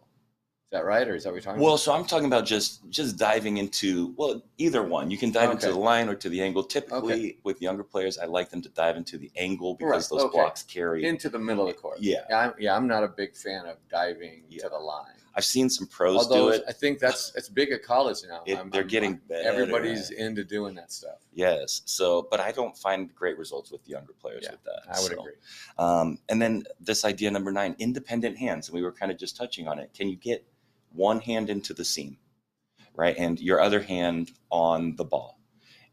Is 0.66 0.70
that 0.70 0.84
right, 0.86 1.06
or 1.06 1.14
is 1.14 1.24
that 1.24 1.30
what 1.30 1.34
you're 1.34 1.42
talking 1.42 1.58
about? 1.58 1.64
well, 1.64 1.74
about? 1.74 1.80
so 1.80 1.92
I'm 1.94 2.04
talking 2.04 2.26
about 2.26 2.46
just 2.46 2.88
just 2.88 3.16
diving 3.18 3.58
into 3.58 4.14
well, 4.16 4.42
either 4.58 4.82
one. 4.82 5.10
You 5.10 5.18
can 5.18 5.30
dive 5.30 5.50
into 5.50 5.68
the 5.68 5.78
line 5.78 6.08
or 6.08 6.14
to 6.14 6.28
the 6.28 6.40
angle. 6.40 6.64
Typically, 6.64 7.38
with 7.44 7.60
younger 7.60 7.84
players, 7.84 8.16
I 8.18 8.24
like 8.24 8.48
them 8.50 8.62
to 8.62 8.68
dive 8.70 8.96
into 8.96 9.18
the 9.18 9.30
angle 9.36 9.74
because 9.74 10.10
Right, 10.10 10.18
those 10.18 10.26
okay. 10.28 10.38
blocks 10.38 10.62
carry. 10.62 11.04
Into 11.04 11.28
the 11.28 11.38
middle 11.38 11.68
of 11.68 11.74
the 11.74 11.80
court. 11.80 11.98
yeah, 12.00 12.24
Yeah, 12.30 12.38
I'm, 12.38 12.54
yeah, 12.58 12.74
I'm 12.76 12.86
not 12.88 13.04
a 13.04 13.08
big 13.08 13.36
fan 13.36 13.66
of 13.66 13.76
diving 13.90 14.44
Yeah. 14.48 14.62
to 14.64 14.68
the 14.70 14.78
line. 14.78 15.13
I've 15.36 15.44
seen 15.44 15.68
some 15.68 15.86
pros 15.88 16.16
Although 16.16 16.50
do 16.50 16.56
it. 16.56 16.64
I 16.68 16.72
think 16.72 17.00
that's 17.00 17.32
it's 17.34 17.48
big 17.48 17.72
at 17.72 17.82
college 17.82 18.18
now. 18.28 18.42
It- 18.46 18.56
I'm- 18.56 18.70
they're 18.70 18.82
I'm- 18.82 18.88
getting 18.88 19.16
better. 19.28 19.48
everybody's 19.48 20.10
it. 20.10 20.18
into 20.18 20.44
doing 20.44 20.74
that 20.76 20.92
stuff. 20.92 21.18
Yes. 21.32 21.82
So, 21.86 22.28
but 22.30 22.38
I 22.40 22.52
don't 22.52 22.76
find 22.78 23.12
great 23.14 23.36
results 23.36 23.72
with 23.72 23.88
younger 23.88 24.12
players 24.12 24.42
Yeah, 24.44 24.52
with 24.52 24.62
that. 24.64 24.82
I 24.88 25.00
would 25.00 25.12
So, 25.12 25.20
agree. 25.20 25.32
Um, 25.78 26.18
and 26.28 26.40
then 26.40 26.64
this 26.80 27.04
idea 27.04 27.30
number 27.32 27.50
nine, 27.50 27.74
independent 27.78 28.38
hands. 28.38 28.68
And 28.68 28.74
we 28.76 28.82
were 28.82 28.92
kind 28.92 29.10
of 29.10 29.18
just 29.18 29.36
touching 29.36 29.66
on 29.66 29.78
it. 29.80 29.92
Can 29.92 30.08
you 30.08 30.16
get 30.16 30.46
one 30.92 31.20
hand 31.20 31.50
into 31.50 31.74
the 31.74 31.84
seam, 31.84 32.16
right? 32.94 33.16
And 33.18 33.40
your 33.40 33.60
other 33.60 33.80
hand 33.82 34.30
on 34.50 34.94
the 34.94 35.04
ball 35.04 35.40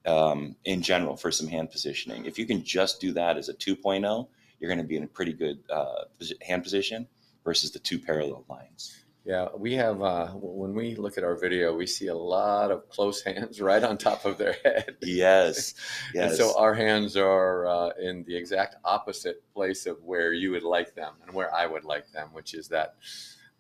um, 0.06 0.56
in 0.66 0.82
general 0.84 1.16
for 1.16 1.32
some 1.32 1.48
hand 1.48 1.72
positioning. 1.72 2.26
If 2.26 2.38
you 2.38 2.46
can 2.46 2.64
just 2.64 3.02
do 3.02 3.12
that 3.14 3.38
as 3.38 3.50
a 3.50 3.54
2.0, 3.56 4.28
you're 4.60 4.68
going 4.68 4.78
to 4.78 4.84
be 4.88 4.98
in 4.98 5.04
a 5.04 5.08
pretty 5.08 5.34
good 5.34 5.64
uh, 5.72 6.04
hand 6.42 6.62
position 6.64 7.08
versus 7.44 7.72
the 7.72 7.80
two 7.80 7.98
parallel 7.98 8.46
lines. 8.48 8.96
Yeah, 9.24 9.50
we 9.56 9.76
have 9.76 10.02
uh, 10.02 10.30
when 10.30 10.74
we 10.74 10.96
look 10.96 11.18
at 11.18 11.24
our 11.24 11.36
video, 11.36 11.76
we 11.76 11.86
see 11.86 12.08
a 12.08 12.16
lot 12.16 12.72
of 12.72 12.90
close 12.90 13.22
hands 13.26 13.62
right 13.62 13.84
on 13.84 13.98
top 13.98 14.26
of 14.26 14.38
their 14.38 14.56
head. 14.64 14.98
Yes. 15.02 15.76
And 16.16 16.34
so 16.34 16.58
our 16.58 16.74
hands 16.74 17.16
are 17.16 17.68
uh, 17.68 17.90
in 18.02 18.24
the 18.24 18.36
exact 18.36 18.76
opposite 18.84 19.44
place 19.54 19.86
of 19.86 20.02
where 20.04 20.34
you 20.34 20.52
would 20.52 20.64
like 20.64 20.96
them 20.96 21.14
and 21.26 21.34
where 21.34 21.54
I 21.54 21.68
would 21.68 21.86
like 21.86 22.12
them, 22.12 22.30
which 22.34 22.54
is 22.54 22.68
that 22.70 22.96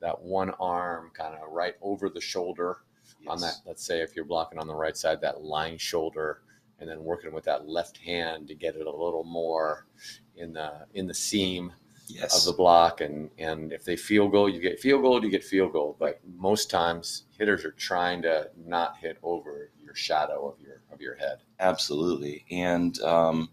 that 0.01 0.19
one 0.19 0.49
arm 0.59 1.11
kind 1.13 1.35
of 1.35 1.51
right 1.51 1.75
over 1.81 2.09
the 2.09 2.19
shoulder 2.19 2.79
on 3.27 3.39
that. 3.41 3.55
Let's 3.65 3.85
say 3.85 4.01
if 4.01 4.15
you're 4.15 4.25
blocking 4.25 4.57
on 4.57 4.67
the 4.67 4.75
right 4.75 4.97
side, 4.97 5.21
that 5.21 5.43
line 5.43 5.77
shoulder, 5.77 6.41
and 6.79 6.89
then 6.89 7.03
working 7.03 7.31
with 7.31 7.45
that 7.45 7.69
left 7.69 7.97
hand 7.97 8.47
to 8.47 8.55
get 8.55 8.75
it 8.75 8.87
a 8.87 8.91
little 8.91 9.23
more 9.23 9.85
in 10.35 10.53
the 10.53 10.87
in 10.95 11.07
the 11.07 11.13
seam 11.13 11.71
Yes. 12.19 12.39
of 12.39 12.51
the 12.51 12.57
block 12.57 13.01
and 13.01 13.29
and 13.37 13.71
if 13.71 13.85
they 13.85 13.95
field 13.95 14.31
goal 14.31 14.49
you 14.49 14.59
get 14.59 14.79
field 14.79 15.01
goal 15.01 15.23
you 15.23 15.29
get 15.29 15.43
field 15.43 15.73
goal 15.73 15.95
but 15.99 16.19
most 16.37 16.69
times 16.69 17.25
hitters 17.37 17.63
are 17.65 17.71
trying 17.71 18.21
to 18.23 18.49
not 18.57 18.97
hit 18.97 19.17
over 19.23 19.71
your 19.83 19.95
shadow 19.95 20.47
of 20.47 20.59
your 20.59 20.81
of 20.91 21.01
your 21.01 21.15
head 21.15 21.39
Absolutely. 21.61 22.43
And 22.49 22.99
um, 23.01 23.49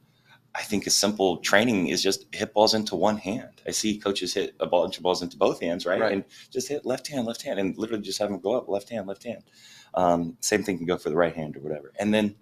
I 0.54 0.62
think 0.62 0.86
a 0.86 0.90
simple 0.90 1.36
training 1.36 1.88
is 1.88 2.02
just 2.02 2.26
hit 2.32 2.54
balls 2.54 2.72
into 2.74 2.96
one 2.96 3.18
hand. 3.18 3.60
I 3.66 3.70
see 3.70 3.98
coaches 3.98 4.32
hit 4.32 4.56
a 4.58 4.66
bunch 4.66 4.96
of 4.96 5.02
balls 5.02 5.22
into 5.22 5.36
both 5.36 5.60
hands, 5.60 5.84
right? 5.84 6.00
Right. 6.00 6.12
And 6.12 6.24
just 6.50 6.68
hit 6.68 6.86
left 6.86 7.06
hand, 7.06 7.26
left 7.26 7.42
hand, 7.42 7.60
and 7.60 7.76
literally 7.76 8.02
just 8.02 8.18
have 8.18 8.30
them 8.30 8.40
go 8.40 8.56
up 8.56 8.68
left 8.68 8.88
hand, 8.88 9.06
left 9.06 9.24
hand. 9.24 9.44
Um, 9.94 10.36
same 10.40 10.62
thing 10.62 10.78
can 10.78 10.86
go 10.86 10.96
for 10.96 11.10
the 11.10 11.16
right 11.16 11.34
hand 11.34 11.56
or 11.56 11.60
whatever. 11.60 11.92
And 11.98 12.12
then 12.14 12.34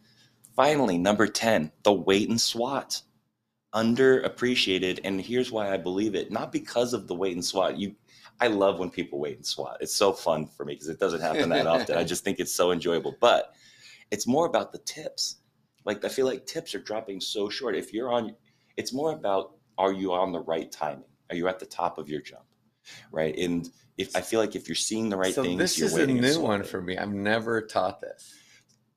finally, 0.54 0.99
number 0.99 1.26
10, 1.26 1.73
the 1.82 1.92
wait 1.92 2.28
and 2.28 2.40
swat. 2.40 3.02
Underappreciated. 3.76 5.00
And 5.04 5.21
here's 5.21 5.52
why 5.52 5.73
I 5.73 5.76
believe 5.76 6.14
it 6.14 6.30
not 6.30 6.50
because 6.52 6.95
of 6.95 7.06
the 7.06 7.14
wait 7.14 7.35
and 7.35 7.45
swat. 7.45 7.78
You, 7.78 7.95
I 8.40 8.49
love 8.49 8.78
when 8.78 8.90
people 8.90 9.18
wait 9.18 9.37
and 9.37 9.47
swat. 9.47 9.78
It's 9.80 9.95
so 9.95 10.12
fun 10.12 10.47
for 10.47 10.64
me 10.64 10.75
because 10.75 10.88
it 10.88 10.99
doesn't 10.99 11.21
happen 11.21 11.50
that 11.50 11.66
often. 11.66 11.97
I 11.97 12.04
just 12.04 12.25
think 12.25 12.40
it's 12.40 12.54
so 12.54 12.73
enjoyable. 12.73 13.16
But 13.21 13.54
it's 14.11 14.26
more 14.26 14.47
about 14.47 14.73
the 14.73 14.78
tips. 14.78 15.37
Like 15.85 16.04
I 16.04 16.09
feel 16.09 16.26
like 16.26 16.47
tips 16.47 16.75
are 16.75 16.80
dropping 16.80 17.21
so 17.21 17.49
short. 17.49 17.76
If 17.76 17.92
you're 17.92 18.11
on, 18.11 18.35
it's 18.76 18.92
more 18.92 19.12
about 19.12 19.52
are 19.78 19.92
you 19.92 20.12
on 20.12 20.33
the 20.33 20.40
right 20.40 20.73
timing? 20.73 21.04
Are 21.30 21.37
you 21.37 21.47
at 21.49 21.59
the 21.59 21.66
top 21.66 21.99
of 21.99 22.09
your 22.09 22.23
jump, 22.23 22.47
right? 23.12 23.37
And 23.37 23.68
if 23.99 24.14
I 24.14 24.21
feel 24.21 24.40
like 24.40 24.54
if 24.54 24.68
you're 24.68 24.75
seeing 24.75 25.09
the 25.09 25.16
right 25.16 25.35
so 25.35 25.42
things, 25.42 25.59
this 25.59 25.78
you're 25.78 25.88
is 25.88 25.95
a 25.95 26.06
new 26.06 26.40
one 26.40 26.62
for 26.62 26.80
me 26.80 26.97
i've 26.99 27.12
never 27.12 27.61
taught 27.61 28.00
this 28.00 28.35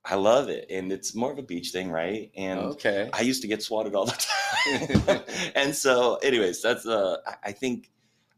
I 0.04 0.14
love 0.14 0.48
it, 0.48 0.66
and 0.70 0.90
it's 0.92 1.14
more 1.14 1.30
of 1.30 1.38
a 1.38 1.42
beach 1.42 1.70
thing, 1.70 1.90
right? 1.90 2.30
And 2.36 2.58
okay 2.60 3.10
I 3.12 3.20
used 3.20 3.42
to 3.42 3.48
get 3.48 3.62
swatted 3.62 3.94
all 3.94 4.06
the 4.06 4.12
time, 5.06 5.22
and 5.54 5.74
so, 5.74 6.16
anyways, 6.16 6.62
that's 6.62 6.86
uh, 6.86 7.16
I- 7.44 7.52
think. 7.52 7.90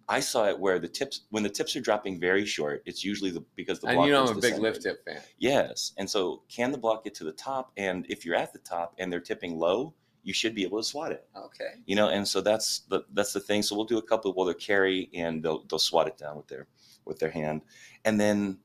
I 0.08 0.18
saw 0.20 0.48
it 0.48 0.58
where 0.58 0.78
the 0.80 0.88
tips 0.88 1.22
when 1.30 1.44
the 1.44 1.48
tips 1.48 1.76
are 1.76 1.80
dropping 1.80 2.18
very 2.18 2.44
short, 2.44 2.82
it's 2.84 3.04
usually 3.04 3.30
the 3.30 3.42
because 3.54 3.78
the 3.78 3.86
block. 3.86 3.96
and 3.98 4.06
you 4.06 4.12
know 4.12 4.26
i'm 4.26 4.36
a 4.36 4.40
big 4.40 4.58
lift 4.58 4.82
tip 4.82 5.02
fan 5.04 5.20
Yes. 5.38 5.92
And 5.96 6.10
so 6.10 6.42
can 6.48 6.72
the 6.72 6.76
block 6.76 7.04
get 7.04 7.14
to 7.14 7.24
the 7.24 7.32
top? 7.32 7.70
And 7.76 8.04
if 8.10 8.26
you're 8.26 8.34
at 8.34 8.52
the 8.52 8.58
top 8.58 8.94
and 8.98 9.10
they're 9.10 9.20
tipping 9.20 9.56
low, 9.58 9.94
you 10.24 10.34
should 10.34 10.54
be 10.56 10.64
able 10.64 10.78
to 10.78 10.84
swat 10.84 11.12
it. 11.12 11.24
okay 11.36 11.74
You 11.86 11.94
know, 11.96 12.08
and 12.08 12.26
so 12.26 12.40
that's 12.40 12.80
the 12.90 13.02
that's 13.14 13.32
the 13.32 13.40
thing. 13.40 13.62
So 13.62 13.76
we'll 13.76 13.86
do 13.86 13.96
a 13.98 14.02
couple 14.02 14.34
well 14.34 14.44
they'll 14.44 14.54
carry 14.54 15.08
and 15.14 15.42
they'll 15.42 15.64
they'll 15.70 15.78
swat 15.78 16.08
it 16.08 16.18
down 16.18 16.36
with 16.36 16.48
their 16.48 16.66
with 17.06 17.20
their 17.20 17.30
hand. 17.30 17.62
And 18.04 18.20
then 18.20 18.58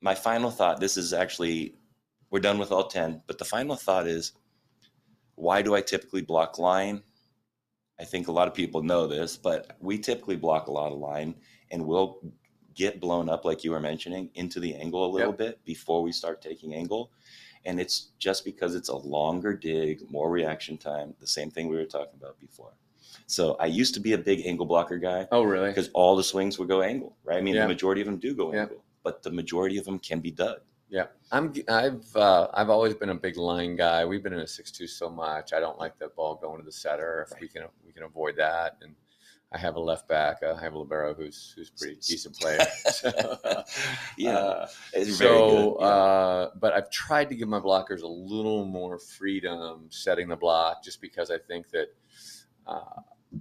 my 0.00 0.14
final 0.14 0.50
thought, 0.50 0.78
this 0.80 0.96
is 0.96 1.12
actually 1.12 1.74
we're 2.30 2.40
done 2.40 2.58
with 2.58 2.72
all 2.72 2.88
10, 2.88 3.22
but 3.26 3.38
the 3.38 3.44
final 3.44 3.76
thought 3.76 4.06
is 4.06 4.32
why 5.34 5.62
do 5.62 5.74
I 5.74 5.80
typically 5.80 6.22
block 6.22 6.58
line? 6.58 7.02
I 8.00 8.04
think 8.04 8.28
a 8.28 8.32
lot 8.32 8.48
of 8.48 8.54
people 8.54 8.82
know 8.82 9.06
this, 9.06 9.36
but 9.36 9.76
we 9.80 9.98
typically 9.98 10.36
block 10.36 10.66
a 10.68 10.72
lot 10.72 10.92
of 10.92 10.98
line 10.98 11.34
and 11.70 11.86
we'll 11.86 12.18
get 12.74 13.00
blown 13.00 13.28
up, 13.28 13.44
like 13.44 13.64
you 13.64 13.72
were 13.72 13.80
mentioning, 13.80 14.30
into 14.34 14.60
the 14.60 14.74
angle 14.74 15.04
a 15.04 15.10
little 15.12 15.30
Yep. 15.30 15.38
bit 15.38 15.64
before 15.64 16.02
we 16.02 16.12
start 16.12 16.40
taking 16.40 16.74
angle. 16.74 17.10
And 17.64 17.80
it's 17.80 18.10
just 18.18 18.44
because 18.44 18.74
it's 18.76 18.88
a 18.88 18.96
longer 18.96 19.52
dig, 19.52 20.08
more 20.10 20.30
reaction 20.30 20.78
time, 20.78 21.14
the 21.18 21.26
same 21.26 21.50
thing 21.50 21.68
we 21.68 21.76
were 21.76 21.84
talking 21.84 22.14
about 22.16 22.38
before. 22.38 22.72
So 23.26 23.56
I 23.58 23.66
used 23.66 23.94
to 23.94 24.00
be 24.00 24.12
a 24.12 24.18
big 24.18 24.46
angle 24.46 24.64
blocker 24.64 24.96
guy 24.98 25.26
oh 25.32 25.42
really 25.42 25.68
because 25.68 25.90
all 25.92 26.14
the 26.16 26.22
swings 26.22 26.58
would 26.58 26.68
go 26.68 26.82
angle, 26.82 27.16
right? 27.24 27.38
I 27.38 27.40
mean, 27.40 27.54
the 27.56 27.68
majority 27.68 28.00
of 28.00 28.06
them 28.06 28.18
do 28.18 28.34
go 28.34 28.52
angle, 28.52 28.82
but 29.02 29.22
the 29.22 29.30
majority 29.30 29.76
of 29.76 29.84
them 29.84 29.98
can 29.98 30.20
be 30.20 30.30
dug. 30.30 30.60
Yeah, 30.90 31.06
I'm. 31.30 31.52
I've 31.68 32.16
uh, 32.16 32.48
I've 32.54 32.70
always 32.70 32.94
been 32.94 33.10
a 33.10 33.14
big 33.14 33.36
line 33.36 33.76
guy. 33.76 34.04
We've 34.06 34.22
been 34.22 34.32
in 34.32 34.40
a 34.40 34.46
six-two 34.46 34.86
so 34.86 35.10
much. 35.10 35.52
I 35.52 35.60
don't 35.60 35.78
like 35.78 35.98
the 35.98 36.08
ball 36.08 36.36
going 36.36 36.58
to 36.60 36.64
the 36.64 36.72
setter. 36.72 37.24
If 37.26 37.32
Right. 37.32 37.42
we 37.42 37.48
can 37.48 37.62
we 37.86 37.92
can 37.92 38.04
avoid 38.04 38.36
that, 38.36 38.78
and 38.80 38.94
I 39.52 39.58
have 39.58 39.76
a 39.76 39.80
left 39.80 40.08
back. 40.08 40.38
uh, 40.42 40.54
I 40.54 40.60
have 40.62 40.72
a 40.72 40.78
libero 40.78 41.12
who's 41.12 41.52
who's 41.54 41.68
a 41.68 41.72
pretty 41.78 41.96
decent 41.96 42.36
player. 42.38 42.64
So, 42.90 43.10
Yeah, 44.16 44.36
uh, 44.38 44.66
so, 45.04 45.76
good. 45.78 45.82
Yeah. 45.82 45.86
uh, 45.88 46.50
but 46.58 46.72
I've 46.72 46.90
tried 46.90 47.28
to 47.28 47.34
give 47.34 47.48
my 47.48 47.60
blockers 47.60 48.00
a 48.02 48.06
little 48.08 48.64
more 48.64 48.98
freedom 48.98 49.86
setting 49.90 50.28
the 50.28 50.36
block, 50.36 50.82
just 50.82 51.02
because 51.02 51.30
I 51.30 51.36
think 51.38 51.68
that 51.70 51.88
uh, 52.66 53.00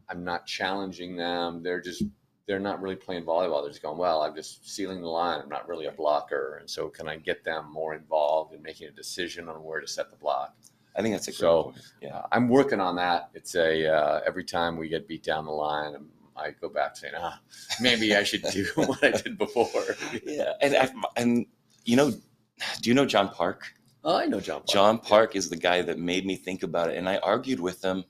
I'm 0.09 0.23
not 0.25 0.45
challenging 0.45 1.15
them. 1.15 1.63
They're 1.63 1.81
just 1.81 2.03
they're 2.47 2.59
not 2.59 2.81
really 2.81 2.95
playing 2.95 3.25
volleyball. 3.25 3.61
They're 3.61 3.71
just 3.71 3.83
going, 3.83 3.97
well, 3.97 4.21
I'm 4.21 4.33
just 4.33 4.67
sealing 4.67 5.01
the 5.01 5.07
line. 5.07 5.41
I'm 5.41 5.49
not 5.49 5.67
really 5.67 5.85
a 5.85 5.91
blocker, 5.91 6.57
and 6.59 6.69
so 6.69 6.87
can 6.87 7.07
I 7.07 7.17
get 7.17 7.43
them 7.43 7.71
more 7.71 7.93
involved 7.93 8.53
in 8.53 8.61
making 8.61 8.87
a 8.87 8.91
decision 8.91 9.49
on 9.49 9.63
where 9.63 9.81
to 9.81 9.87
set 9.87 10.09
the 10.09 10.15
block? 10.15 10.55
I 10.95 11.01
think 11.01 11.13
that's 11.13 11.27
a 11.27 11.33
so, 11.33 11.63
point. 11.63 11.77
Yeah. 12.01 12.17
Uh, 12.17 12.27
I'm 12.31 12.47
working 12.47 12.79
on 12.79 12.95
that. 12.95 13.29
It's 13.33 13.53
a 13.55 13.93
uh, 13.93 14.21
every 14.25 14.45
time 14.45 14.77
we 14.77 14.87
get 14.87 15.07
beat 15.07 15.23
down 15.23 15.45
the 15.45 15.51
line, 15.51 15.93
I'm, 15.93 16.09
I 16.35 16.51
go 16.51 16.69
back 16.69 16.95
saying, 16.95 17.13
ah, 17.17 17.39
maybe 17.81 18.15
I 18.15 18.23
should 18.23 18.43
do 18.43 18.65
what 18.75 19.03
I 19.03 19.11
did 19.11 19.37
before. 19.37 19.95
Yeah, 20.23 20.53
and 20.61 20.75
I, 20.75 20.89
and 21.17 21.45
you 21.83 21.97
know, 21.97 22.11
do 22.11 22.89
you 22.89 22.93
know 22.93 23.05
John 23.05 23.29
Park? 23.29 23.73
Oh, 24.03 24.15
I 24.15 24.25
know 24.25 24.39
John. 24.39 24.59
Park. 24.59 24.67
John 24.69 24.99
Park 24.99 25.35
is 25.35 25.49
the 25.49 25.57
guy 25.57 25.81
that 25.81 25.99
made 25.99 26.25
me 26.25 26.37
think 26.37 26.63
about 26.63 26.89
it, 26.89 26.97
and 26.97 27.09
I 27.09 27.17
argued 27.17 27.59
with 27.59 27.83
him 27.83 28.05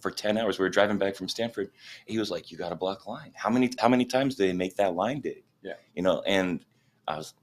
for 0.00 0.10
ten 0.10 0.38
hours. 0.38 0.58
We 0.58 0.64
were 0.64 0.70
driving 0.70 0.98
back 0.98 1.14
from 1.16 1.28
Stanford. 1.28 1.70
He 2.06 2.18
was 2.18 2.30
like, 2.30 2.50
"You 2.50 2.58
got 2.58 2.70
to 2.70 2.76
block 2.76 3.06
line. 3.06 3.32
How 3.34 3.50
many 3.50 3.70
how 3.78 3.88
many 3.88 4.04
times 4.04 4.34
do 4.36 4.46
they 4.46 4.52
make 4.52 4.76
that 4.76 4.94
line 4.94 5.20
dig? 5.20 5.44
Yeah. 5.62 5.74
you 5.94 6.02
know." 6.02 6.22
And 6.26 6.64
I 7.08 7.16
was, 7.18 7.34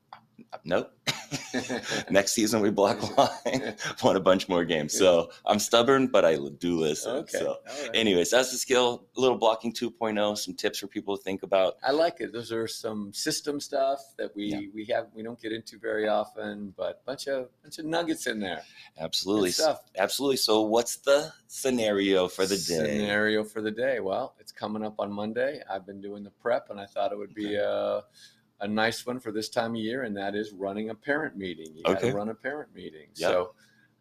nope. 0.64 0.92
Next 2.10 2.34
season 2.34 2.62
we 2.62 2.70
block 2.70 3.18
line. 3.18 3.76
Won 4.04 4.16
a 4.16 4.20
bunch 4.20 4.48
more 4.48 4.64
games. 4.66 4.98
So 4.98 5.32
I'm 5.46 5.60
stubborn, 5.60 6.08
but 6.08 6.26
I 6.26 6.38
do 6.60 6.80
listen. 6.80 7.12
okay. 7.18 7.40
So, 7.40 7.58
right. 7.66 7.90
anyways, 7.94 8.32
that's 8.32 8.52
the 8.52 8.58
skill. 8.58 9.06
A 9.18 9.20
little 9.20 9.38
blocking 9.38 9.74
2.0. 9.74 10.38
Some 10.38 10.54
tips 10.54 10.80
for 10.80 10.88
people 10.88 11.18
to 11.18 11.24
think 11.24 11.44
about. 11.44 11.78
I 11.84 11.92
like 11.92 12.20
it. 12.20 12.32
Those 12.34 12.52
are 12.52 12.68
some 12.68 13.14
system 13.14 13.60
stuff 13.60 14.00
that 14.18 14.36
we 14.36 14.46
Yeah. 14.46 14.60
we 14.74 14.86
have 14.86 15.08
we 15.14 15.24
don't 15.24 15.40
get 15.42 15.52
into 15.52 15.78
very 15.80 16.08
often, 16.08 16.74
but 16.78 17.04
bunch 17.06 17.28
of 17.28 17.50
bunch 17.64 17.80
of 17.80 17.86
nuggets 17.86 18.28
in 18.28 18.40
there. 18.40 18.62
Absolutely. 19.00 19.52
Absolutely. 19.98 20.38
So, 20.38 20.62
what's 20.62 20.98
the 20.98 21.32
scenario 21.48 22.28
for 22.28 22.46
the 22.46 22.56
day? 22.56 22.98
Scenario 23.00 23.44
for 23.44 23.62
the 23.62 23.72
day. 23.72 24.00
Well, 24.00 24.36
it's 24.40 24.52
coming 24.52 24.84
up 24.84 24.96
on 25.00 25.12
Monday. 25.12 25.62
I've 25.70 25.86
been 25.86 26.02
doing 26.02 26.24
the 26.24 26.30
prep, 26.32 26.70
and 26.70 26.80
I 26.80 26.86
thought 26.86 27.12
it 27.12 27.18
would 27.18 27.34
be 27.34 27.56
a, 27.56 28.04
a 28.60 28.68
nice 28.68 29.06
one 29.06 29.20
for 29.20 29.32
this 29.32 29.50
time 29.50 29.72
of 29.76 29.82
year, 29.82 30.04
and 30.04 30.16
that 30.18 30.36
is 30.36 30.52
running 30.52 30.90
a 30.90 30.96
parent 30.96 31.38
meeting. 31.38 31.76
You 31.76 31.84
got 31.84 32.00
to 32.02 32.12
run 32.12 32.30
a 32.30 32.34
parent 32.34 32.74
meeting. 32.74 33.08
Yep. 33.16 33.30
So 33.32 33.54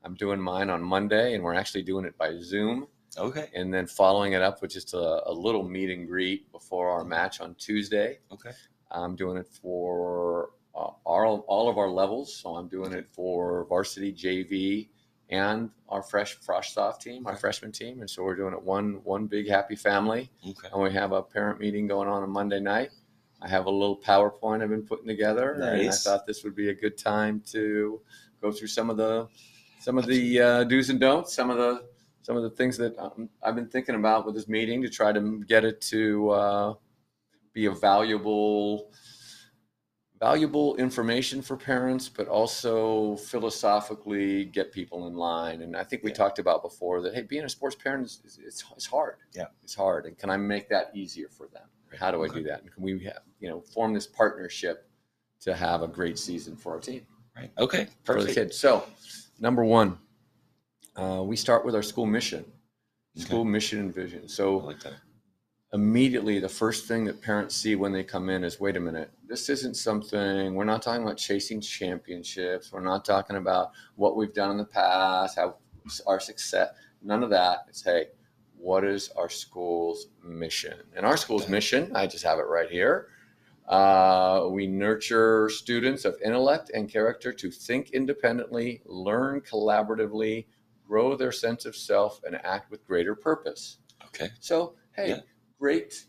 I'm 0.05 0.15
doing 0.15 0.41
mine 0.41 0.71
on 0.71 0.83
Monday, 0.83 1.35
and 1.35 1.45
we're 1.45 1.55
actually 1.55 1.83
doing 1.83 2.05
it 2.05 2.17
by 2.17 2.37
Zoom, 2.39 2.87
Okay. 3.19 3.51
and 3.55 3.73
then 3.73 3.87
following 3.87 4.33
it 4.33 4.43
up 4.43 4.63
with 4.63 4.71
just 4.71 4.95
a, 4.95 5.23
a 5.29 5.33
little 5.33 5.63
meet 5.63 5.91
and 5.91 6.07
greet 6.07 6.51
before 6.53 6.91
our 6.91 7.05
match 7.05 7.41
on 7.41 7.55
Tuesday. 7.57 8.19
Okay. 8.33 8.51
I'm 8.91 9.17
doing 9.17 9.37
it 9.37 9.49
for 9.49 10.51
uh, 10.75 10.91
all, 11.05 11.45
all 11.49 11.69
of 11.69 11.77
our 11.79 11.89
levels. 11.91 12.35
So 12.35 12.57
I'm 12.57 12.69
doing 12.69 12.93
it 12.93 13.09
for 13.09 13.65
varsity, 13.69 14.13
JV, 14.13 14.89
and 15.29 15.71
our 15.89 16.03
fresh 16.03 16.39
frosh 16.39 16.67
soft 16.73 17.03
team, 17.03 17.27
our 17.27 17.37
freshman 17.37 17.73
team, 17.73 18.01
and 18.01 18.09
so 18.09 18.23
we're 18.23 18.37
doing 18.37 18.53
it 18.55 18.63
one 18.63 19.01
one 19.03 19.27
big 19.27 19.49
happy 19.49 19.75
family. 19.75 20.31
Okay. 20.49 20.69
And 20.73 20.83
we 20.83 20.93
have 20.93 21.13
a 21.13 21.23
parent 21.23 21.59
meeting 21.59 21.87
going 21.89 22.09
on 22.09 22.23
on 22.23 22.31
Monday 22.31 22.61
night. 22.61 22.91
I 23.40 23.49
have 23.49 23.66
a 23.66 23.71
little 23.71 23.99
PowerPoint 23.99 24.62
I've 24.62 24.71
been 24.71 24.87
putting 24.87 25.07
together, 25.07 25.52
and 25.52 25.64
I 25.64 25.90
thought 25.90 26.26
this 26.26 26.43
would 26.45 26.55
be 26.55 26.71
a 26.71 26.75
good 26.75 26.97
time 26.97 27.43
to 27.52 28.00
go 28.40 28.50
through 28.50 28.69
some 28.69 28.90
of 28.90 28.97
the 28.97 29.28
some 29.81 29.99
of 29.99 30.07
the 30.07 30.40
uh, 30.40 30.64
do's 30.64 30.90
and 30.90 30.99
don'ts, 30.99 31.35
some 31.35 31.50
of 31.50 31.59
the 31.59 31.85
some 32.23 32.37
of 32.37 32.43
the 32.43 32.50
things 32.50 32.76
that 32.78 32.99
um, 32.99 33.28
I've 33.43 33.55
been 33.55 33.69
thinking 33.69 33.95
about 33.95 34.26
with 34.26 34.35
this 34.35 34.49
meeting 34.49 34.83
to 34.83 34.88
try 34.88 35.12
to 35.12 35.45
get 35.47 35.64
it 35.64 35.81
to 35.83 36.31
uh, 36.31 36.75
be 37.52 37.66
a 37.66 37.71
valuable 37.73 38.90
valuable 40.19 40.76
information 40.76 41.43
for 41.43 41.57
parents, 41.57 42.09
but 42.09 42.26
also 42.26 43.16
philosophically 43.16 44.47
get 44.47 44.73
people 44.73 45.07
in 45.09 45.14
line. 45.14 45.61
And 45.61 45.76
I 45.76 45.85
think 45.85 46.02
we 46.02 46.11
Yeah. 46.11 46.16
talked 46.16 46.38
about 46.38 46.62
before 46.62 47.02
that 47.02 47.14
hey, 47.14 47.23
being 47.23 47.45
a 47.45 47.49
sports 47.49 47.76
parent 47.76 48.07
is, 48.07 48.23
is 48.25 48.38
it's, 48.43 48.64
it's 48.75 48.87
hard. 48.87 49.19
Yeah. 49.35 49.47
it's 49.62 49.75
hard. 49.75 50.07
And 50.07 50.16
can 50.16 50.31
I 50.31 50.38
make 50.38 50.69
that 50.71 50.90
easier 50.95 51.28
for 51.28 51.49
them? 51.49 51.69
How 51.99 52.11
do 52.11 52.25
I 52.25 52.28
do 52.28 52.43
that? 52.45 52.62
And 52.62 52.73
can 52.73 52.83
we 52.83 53.05
have 53.05 53.23
you 53.40 53.49
know 53.49 53.61
form 53.61 53.95
this 53.95 54.07
partnership 54.07 54.88
to 55.40 55.55
have 55.55 55.83
a 55.83 55.88
great 55.88 56.19
season 56.19 56.57
for 56.57 56.75
our 56.75 56.81
team? 56.81 57.07
Right. 57.37 57.50
Okay. 57.59 57.88
for 58.05 58.14
the 58.14 58.21
Perfect. 58.21 58.35
kids. 58.35 58.59
So, 58.59 58.87
number 59.38 59.64
one, 59.64 59.99
uh, 60.97 61.23
we 61.23 61.37
start 61.37 61.64
with 61.64 61.75
our 61.75 61.83
school 61.83 62.07
mission, 62.07 62.45
school 63.14 63.45
mission 63.45 63.81
and 63.81 63.95
vision. 63.95 64.26
So, 64.28 64.57
like 64.57 64.78
immediately, 65.73 66.38
the 66.38 66.49
first 66.49 66.87
thing 66.87 67.05
that 67.05 67.21
parents 67.21 67.55
see 67.55 67.75
when 67.76 67.93
they 67.93 68.02
come 68.02 68.31
in 68.31 68.45
is 68.45 68.59
wait 68.59 68.76
a 68.76 68.81
minute, 68.81 69.11
this 69.28 69.49
isn't 69.49 69.76
something, 69.76 70.55
we're 70.55 70.64
not 70.64 70.81
talking 70.81 71.02
about 71.02 71.19
chasing 71.19 71.61
championships. 71.61 72.73
We're 72.73 72.81
not 72.81 73.05
talking 73.05 73.37
about 73.37 73.73
what 73.97 74.16
we've 74.16 74.33
done 74.33 74.50
in 74.50 74.57
the 74.57 74.64
past, 74.64 75.37
how 75.37 75.57
our 76.07 76.19
success, 76.21 76.71
none 77.02 77.23
of 77.23 77.31
that. 77.31 77.66
It's 77.69 77.83
hey, 77.83 78.07
what 78.66 78.82
is 78.85 79.11
our 79.16 79.28
school's 79.28 80.08
mission? 80.25 80.76
And 80.96 81.06
our 81.06 81.16
school's 81.16 81.49
mission, 81.49 81.92
I 81.94 82.08
just 82.08 82.25
have 82.25 82.40
it 82.40 82.49
right 82.49 82.68
here. 82.68 83.06
Uh, 83.68 84.49
we 84.50 84.66
nurture 84.66 85.49
students 85.50 86.04
of 86.04 86.16
intellect 86.25 86.73
and 86.75 86.90
character 86.90 87.32
to 87.32 87.49
think 87.49 87.90
independently, 87.90 88.82
learn 88.85 89.40
collaboratively, 89.42 90.46
grow 90.85 91.14
their 91.14 91.30
sense 91.30 91.64
of 91.64 91.76
self, 91.76 92.20
and 92.25 92.35
act 92.44 92.68
with 92.73 92.85
greater 92.85 93.14
purpose. 93.14 93.78
Okay. 94.06 94.30
So, 94.40 94.75
hey, 94.96 95.11
Yeah. 95.11 95.20
great 95.61 96.04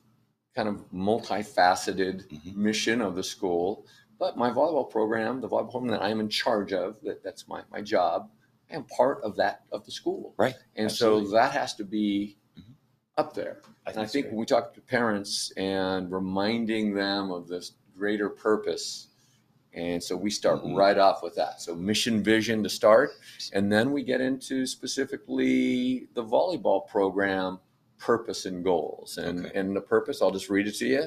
kind 0.56 0.68
of 0.68 0.78
multifaceted 0.92 2.28
Mhm. 2.28 2.56
mission 2.56 3.02
of 3.02 3.14
the 3.14 3.24
school. 3.24 3.86
But 4.18 4.36
my 4.36 4.50
volleyball 4.50 4.90
program, 4.90 5.42
the 5.42 5.48
volleyball 5.48 5.70
program 5.70 5.92
that 5.92 6.02
I'm 6.02 6.20
in 6.20 6.30
charge 6.30 6.74
of, 6.74 7.00
that, 7.02 7.22
that's 7.24 7.48
my, 7.48 7.62
my 7.72 7.82
job, 7.84 8.32
I 8.72 8.76
am 8.76 8.86
part 8.86 9.24
of 9.24 9.36
that 9.36 9.62
of 9.72 9.86
the 9.86 9.92
school. 9.92 10.34
Right. 10.38 10.56
And 10.76 10.86
Absolutely. 10.86 11.26
so 11.30 11.32
that 11.36 11.52
has 11.52 11.76
to 11.76 11.84
be. 11.86 12.40
Up 13.18 13.34
there. 13.34 13.62
And 13.86 13.98
I 13.98 14.06
think 14.06 14.28
when 14.28 14.36
we 14.36 14.46
talk 14.46 14.74
to 14.74 14.82
parents 14.82 15.52
and 15.58 16.12
reminding 16.12 16.94
them 16.94 17.32
of 17.32 17.48
this 17.48 17.74
greater 17.96 18.30
purpose, 18.30 19.08
and 19.74 20.02
so 20.04 20.16
we 20.16 20.30
start 20.30 20.64
Mhm. 20.64 20.76
right 20.76 20.98
off 20.98 21.24
with 21.24 21.36
that. 21.36 21.62
So 21.62 21.76
mission, 21.76 22.24
vision 22.24 22.64
to 22.64 22.70
start, 22.70 23.12
and 23.54 23.72
then 23.72 23.92
we 23.92 24.04
get 24.04 24.22
into 24.22 24.66
specifically 24.66 26.08
the 26.14 26.24
volleyball 26.24 26.88
program 26.88 27.60
purpose 27.98 28.46
and 28.46 28.64
goals. 28.64 29.18
And 29.18 29.46
Okay. 29.48 29.60
and 29.60 29.76
the 29.76 29.82
purpose, 29.82 30.22
I'll 30.22 30.32
just 30.32 30.50
read 30.50 30.68
it 30.68 30.76
to 30.76 30.86
you. 30.88 31.04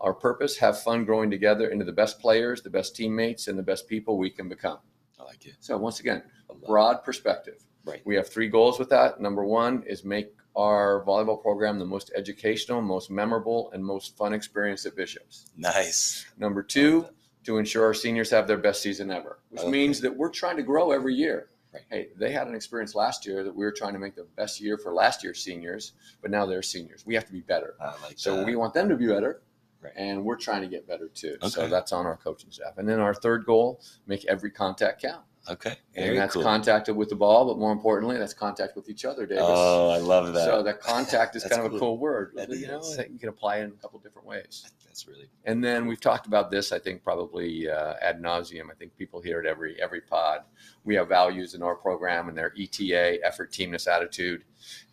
Our 0.00 0.12
purpose: 0.12 0.58
have 0.58 0.78
fun 0.80 1.04
growing 1.04 1.30
together 1.30 1.68
into 1.70 1.84
the 1.84 1.92
best 1.92 2.18
players, 2.18 2.62
the 2.62 2.70
best 2.70 2.94
teammates, 2.94 3.48
and 3.48 3.58
the 3.58 3.62
best 3.62 3.86
people 3.88 4.18
we 4.18 4.28
can 4.30 4.48
become. 4.48 4.78
I 5.18 5.22
like 5.24 5.46
it. 5.46 5.56
So 5.60 5.78
once 5.78 6.00
again, 6.00 6.22
I 6.50 6.52
it. 6.52 6.66
broad 6.66 7.04
perspective. 7.04 7.64
Right. 7.84 8.02
We 8.04 8.14
have 8.16 8.28
three 8.28 8.48
goals 8.48 8.78
with 8.78 8.88
that. 8.90 9.20
Number 9.20 9.44
one 9.44 9.82
is 9.84 10.04
make 10.04 10.34
our 10.56 11.04
volleyball 11.04 11.40
program 11.40 11.78
the 11.78 11.84
most 11.84 12.10
educational, 12.16 12.80
most 12.80 13.10
memorable, 13.10 13.70
and 13.72 13.84
most 13.84 14.16
fun 14.16 14.32
experience 14.32 14.86
at 14.86 14.94
Bishops. 14.96 15.50
Nice. 15.56 16.26
Number 16.38 16.62
two, 16.62 17.06
to 17.44 17.58
ensure 17.58 17.84
our 17.84 17.94
seniors 17.94 18.30
have 18.30 18.46
their 18.46 18.56
best 18.58 18.80
season 18.82 19.10
ever, 19.10 19.38
which 19.50 19.60
Okay. 19.62 19.70
means 19.70 20.00
that 20.00 20.16
we're 20.16 20.30
trying 20.30 20.56
to 20.56 20.62
grow 20.62 20.92
every 20.92 21.14
year. 21.14 21.48
Right. 21.72 21.82
Hey, 21.90 22.08
they 22.16 22.30
had 22.30 22.46
an 22.46 22.54
experience 22.54 22.94
last 22.94 23.26
year 23.26 23.42
that 23.42 23.54
we 23.54 23.64
were 23.64 23.72
trying 23.72 23.94
to 23.94 23.98
make 23.98 24.14
the 24.14 24.24
best 24.36 24.60
year 24.60 24.78
for 24.78 24.94
last 24.94 25.24
year's 25.24 25.42
seniors, 25.42 25.92
but 26.22 26.30
now 26.30 26.46
they're 26.46 26.62
seniors. 26.62 27.04
We 27.04 27.14
have 27.16 27.26
to 27.26 27.32
be 27.32 27.40
better. 27.40 27.74
Like 27.80 28.14
So 28.16 28.36
that. 28.36 28.46
we 28.46 28.54
want 28.54 28.74
them 28.74 28.88
to 28.88 28.96
be 28.96 29.08
better, 29.08 29.42
Right. 29.82 29.92
and 29.96 30.24
we're 30.24 30.36
trying 30.36 30.62
to 30.62 30.68
get 30.68 30.86
better 30.86 31.08
too. 31.08 31.36
So 31.48 31.66
that's 31.66 31.92
on 31.92 32.06
our 32.06 32.16
coaching 32.16 32.52
staff. 32.52 32.78
And 32.78 32.88
then 32.88 33.00
our 33.00 33.12
third 33.12 33.44
goal: 33.44 33.80
make 34.06 34.24
every 34.26 34.52
contact 34.52 35.02
count. 35.02 35.24
Okay. 35.48 35.76
And 35.94 36.16
that's 36.16 36.34
cool. 36.34 36.42
contact 36.42 36.88
with 36.88 37.08
the 37.08 37.14
ball, 37.16 37.46
but 37.46 37.58
more 37.58 37.72
importantly, 37.72 38.16
that's 38.18 38.34
contact 38.34 38.76
with 38.76 38.88
each 38.88 39.04
other, 39.04 39.26
Davis. 39.26 39.44
Oh, 39.46 39.90
I 39.90 39.98
love 39.98 40.32
that. 40.32 40.44
So 40.44 40.62
that 40.62 40.80
contact 40.80 41.36
is 41.36 41.44
kind 41.50 41.60
of 41.60 41.66
a 41.66 41.70
cool. 41.70 41.78
cool 41.78 41.98
word. 41.98 42.32
That 42.34 42.48
you 42.50 42.66
know, 42.66 42.80
is. 42.80 42.96
that 42.96 43.10
you 43.10 43.18
can 43.18 43.28
apply 43.28 43.58
it 43.58 43.64
in 43.64 43.70
a 43.70 43.76
couple 43.82 43.98
different 44.00 44.26
ways. 44.26 44.64
That's 44.86 45.08
really 45.08 45.28
And 45.44 45.62
then 45.62 45.86
we've 45.86 46.00
talked 46.00 46.26
about 46.26 46.50
this, 46.50 46.70
I 46.70 46.78
think, 46.78 47.02
probably 47.02 47.68
uh, 47.68 47.94
ad 48.00 48.22
nauseum. 48.22 48.70
I 48.70 48.74
think 48.74 48.96
people 48.96 49.20
hear 49.20 49.40
it 49.40 49.46
every 49.46 49.80
every 49.82 50.00
pod. 50.00 50.42
We 50.84 50.94
have 50.94 51.08
values 51.08 51.54
in 51.54 51.62
our 51.62 51.74
program, 51.74 52.28
and 52.28 52.38
they're 52.38 52.54
ETA, 52.58 53.18
effort, 53.24 53.50
teamness, 53.50 53.88
attitude, 53.88 54.44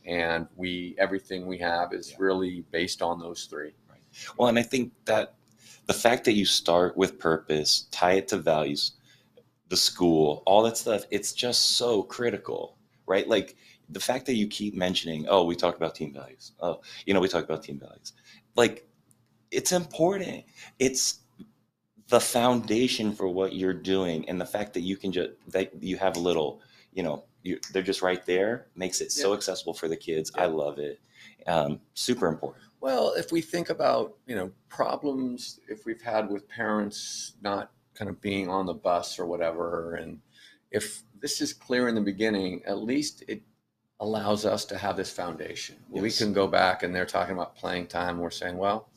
and 0.06 0.48
we 0.56 0.96
everything 0.98 1.46
we 1.46 1.60
have 1.60 1.94
is 1.94 2.12
Yeah. 2.12 2.18
really 2.20 2.66
based 2.72 3.02
on 3.02 3.20
those 3.20 3.46
three. 3.46 3.74
Right. 3.90 4.00
well. 4.38 4.50
And 4.50 4.58
I 4.58 4.64
think 4.64 4.92
that 5.06 5.36
the 5.86 5.94
fact 5.94 6.26
that 6.26 6.34
you 6.34 6.46
start 6.46 6.98
with 6.98 7.20
purpose, 7.20 7.88
tie 7.92 8.14
it 8.14 8.28
to 8.30 8.38
values, 8.38 8.94
the 9.72 9.78
school, 9.78 10.44
all 10.46 10.62
that 10.64 10.76
stuff, 10.76 11.06
it's 11.12 11.32
just 11.32 11.78
so 11.78 12.04
critical, 12.04 12.78
right? 13.08 13.26
Like 13.28 13.56
the 13.88 14.02
fact 14.02 14.26
that 14.26 14.36
you 14.36 14.48
keep 14.48 14.76
mentioning, 14.76 15.26
oh, 15.30 15.46
we 15.46 15.56
talked 15.56 15.78
about 15.78 15.96
team 15.96 16.14
values. 16.14 16.52
Oh, 16.60 16.82
you 17.06 17.14
know, 17.14 17.22
we 17.22 17.30
talked 17.30 17.50
about 17.50 17.64
team 17.64 17.80
values. 17.80 18.12
Like 18.58 18.86
it's 19.50 19.72
important. 19.72 20.44
It's 20.78 21.20
the 22.10 22.20
foundation 22.20 23.14
for 23.14 23.30
what 23.30 23.56
you're 23.56 23.74
doing, 23.74 24.28
and 24.28 24.42
the 24.42 24.46
fact 24.46 24.74
that 24.74 24.82
you 24.82 24.98
can 24.98 25.14
just 25.14 25.32
that 25.48 25.72
you 25.82 25.96
have 25.96 26.18
a 26.18 26.20
little, 26.20 26.60
you 26.92 27.02
know, 27.02 27.24
you, 27.42 27.58
they're 27.72 27.82
just 27.82 28.02
right 28.02 28.26
there 28.26 28.68
makes 28.76 29.00
it 29.00 29.10
so 29.10 29.34
accessible 29.34 29.74
for 29.74 29.88
the 29.88 29.96
kids. 29.96 30.34
Yeah. 30.36 30.44
I 30.44 30.46
love 30.48 30.80
it. 30.80 31.00
Um, 31.48 31.80
super 31.94 32.28
important. 32.28 32.66
Well, 32.82 33.14
if 33.16 33.32
we 33.32 33.40
think 33.40 33.70
about 33.70 34.18
you 34.28 34.36
know 34.36 34.52
problems 34.68 35.62
if 35.70 35.86
we've 35.86 36.02
had 36.02 36.30
with 36.30 36.50
parents 36.50 37.36
not 37.42 37.72
kind 38.02 38.10
of 38.10 38.20
being 38.20 38.50
on 38.50 38.66
the 38.66 38.74
bus 38.74 39.20
or 39.20 39.28
whatever, 39.28 39.94
and 39.94 40.20
if 40.72 41.04
this 41.20 41.40
is 41.40 41.54
clear 41.54 41.88
in 41.88 41.94
the 41.94 42.02
beginning, 42.02 42.64
at 42.66 42.80
least 42.82 43.24
it 43.28 43.44
allows 44.00 44.44
us 44.44 44.66
to 44.66 44.76
have 44.76 44.98
this 44.98 45.12
foundation. 45.12 45.76
where 45.88 46.02
We 46.02 46.10
can 46.10 46.34
go 46.34 46.48
back 46.48 46.82
and 46.82 46.96
they're 46.96 47.06
talking 47.06 47.36
about 47.36 47.56
playing 47.56 47.86
time. 47.86 48.18
We're 48.18 48.32
saying, 48.32 48.58
well, 48.58 48.90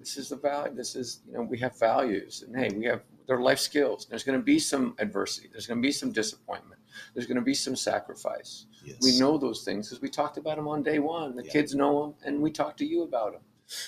this 0.00 0.16
is 0.16 0.30
the 0.30 0.36
value. 0.36 0.74
This 0.74 0.96
is 0.96 1.20
you 1.28 1.34
know 1.34 1.42
we 1.42 1.56
have 1.58 1.78
values, 1.78 2.42
and 2.44 2.56
hey, 2.56 2.70
we 2.76 2.84
have 2.86 3.02
their 3.28 3.40
life 3.40 3.60
skills. 3.60 4.06
There's 4.10 4.24
going 4.24 4.36
to 4.40 4.44
be 4.44 4.58
some 4.58 4.96
adversity. 4.98 5.48
There's 5.52 5.68
going 5.68 5.80
to 5.80 5.86
be 5.86 5.92
some 5.92 6.10
disappointment. 6.10 6.80
There's 7.14 7.26
going 7.26 7.36
to 7.36 7.42
be 7.42 7.54
some 7.54 7.76
sacrifice. 7.76 8.66
Yes. 8.84 8.96
We 9.00 9.20
know 9.20 9.38
those 9.38 9.62
things 9.62 9.88
because 9.88 10.02
we 10.02 10.08
talked 10.08 10.36
about 10.36 10.56
them 10.56 10.66
on 10.66 10.82
day 10.82 10.98
one. 10.98 11.36
The 11.36 11.44
Yeah. 11.44 11.52
kids 11.52 11.76
know 11.76 11.92
them, 12.02 12.14
and 12.24 12.42
we 12.42 12.50
talk 12.50 12.76
to 12.78 12.84
you 12.84 13.04
about 13.04 13.34
them. 13.34 13.42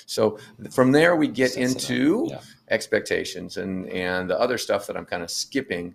So 0.07 0.39
from 0.71 0.93
there, 0.93 1.17
we 1.17 1.29
get 1.29 1.57
into 1.57 2.27
Yeah. 2.29 2.41
expectations 2.69 3.57
and 3.57 3.89
and 3.89 4.29
the 4.31 4.39
other 4.39 4.59
stuff 4.59 4.87
that 4.87 4.97
I'm 4.97 5.07
kind 5.07 5.23
of 5.23 5.31
skipping. 5.31 5.95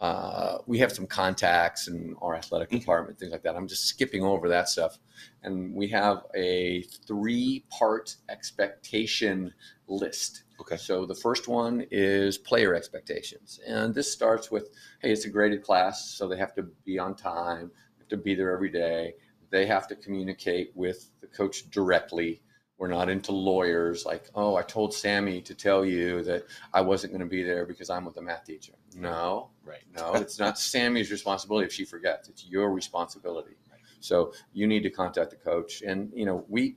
Uh, 0.00 0.58
we 0.66 0.78
have 0.78 0.90
some 0.90 1.06
contacts 1.06 1.86
and 1.86 2.16
our 2.20 2.34
athletic 2.34 2.70
Mhm. 2.70 2.80
department, 2.80 3.18
things 3.18 3.30
like 3.30 3.42
that. 3.42 3.54
I'm 3.54 3.68
just 3.68 3.86
skipping 3.86 4.24
over 4.24 4.48
that 4.48 4.68
stuff, 4.68 4.98
and 5.44 5.72
we 5.74 5.86
have 5.88 6.26
a 6.34 6.82
three-part 7.06 8.16
expectation 8.28 9.54
list. 9.86 10.42
Okay. 10.60 10.76
So 10.76 11.06
the 11.06 11.14
first 11.14 11.46
one 11.46 11.86
is 11.92 12.36
player 12.36 12.74
expectations, 12.74 13.60
and 13.64 13.94
this 13.94 14.12
starts 14.12 14.50
with, 14.50 14.70
hey, 15.00 15.12
it's 15.12 15.24
a 15.24 15.30
graded 15.30 15.62
class, 15.62 16.10
so 16.10 16.26
they 16.26 16.36
have 16.36 16.54
to 16.54 16.64
be 16.84 16.98
on 16.98 17.14
time, 17.14 17.70
have 17.98 18.08
to 18.08 18.16
be 18.16 18.34
there 18.34 18.50
every 18.52 18.70
day. 18.70 19.14
They 19.50 19.66
have 19.66 19.86
to 19.88 19.94
communicate 19.94 20.72
with 20.74 21.10
the 21.20 21.28
coach 21.28 21.70
directly. 21.70 22.42
We're 22.82 22.88
not 22.88 23.08
into 23.08 23.30
lawyers 23.30 24.04
like, 24.04 24.24
oh, 24.34 24.56
I 24.56 24.62
told 24.62 24.92
Sammy 24.92 25.40
to 25.42 25.54
tell 25.54 25.84
you 25.84 26.24
that 26.24 26.46
I 26.74 26.80
wasn't 26.80 27.12
going 27.12 27.20
to 27.20 27.28
be 27.30 27.44
there 27.44 27.64
because 27.64 27.88
I'm 27.90 28.04
with 28.04 28.16
the 28.16 28.22
math 28.22 28.42
teacher. 28.44 28.72
No, 28.96 29.50
Right. 29.64 29.84
no, 29.96 30.14
it's 30.14 30.40
not 30.40 30.58
Sammy's 30.72 31.12
responsibility 31.12 31.64
if 31.66 31.72
she 31.72 31.84
forgets. 31.84 32.28
It's 32.28 32.44
your 32.44 32.72
responsibility. 32.72 33.54
Right. 33.70 33.78
So 34.00 34.32
you 34.52 34.66
need 34.66 34.82
to 34.82 34.90
contact 34.90 35.30
the 35.30 35.36
coach. 35.36 35.82
And, 35.82 36.10
you 36.12 36.26
know, 36.26 36.44
we, 36.48 36.74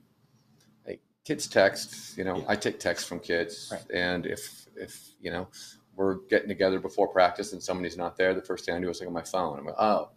like, 0.86 1.02
kids 1.24 1.48
text, 1.48 2.16
you 2.20 2.24
know, 2.24 2.38
Yeah. 2.38 2.46
I 2.50 2.56
take 2.56 2.80
texts 2.80 3.10
from 3.10 3.20
kids. 3.20 3.70
Right. 3.72 3.90
And 3.92 4.28
if, 4.28 4.68
if, 4.76 5.10
you 5.20 5.32
know, 5.32 5.48
we're 5.96 6.18
getting 6.30 6.50
together 6.50 6.78
before 6.80 7.08
practice 7.08 7.52
and 7.52 7.64
somebody's 7.64 7.98
not 7.98 8.16
there, 8.16 8.36
the 8.36 8.44
first 8.44 8.66
thing 8.66 8.76
I 8.76 8.80
do 8.80 8.92
is 8.92 9.00
look 9.00 9.08
at 9.08 9.12
my 9.12 9.24
phone. 9.24 9.58
I'm 9.58 9.66
like, 9.66 9.74
oh, 9.80 10.10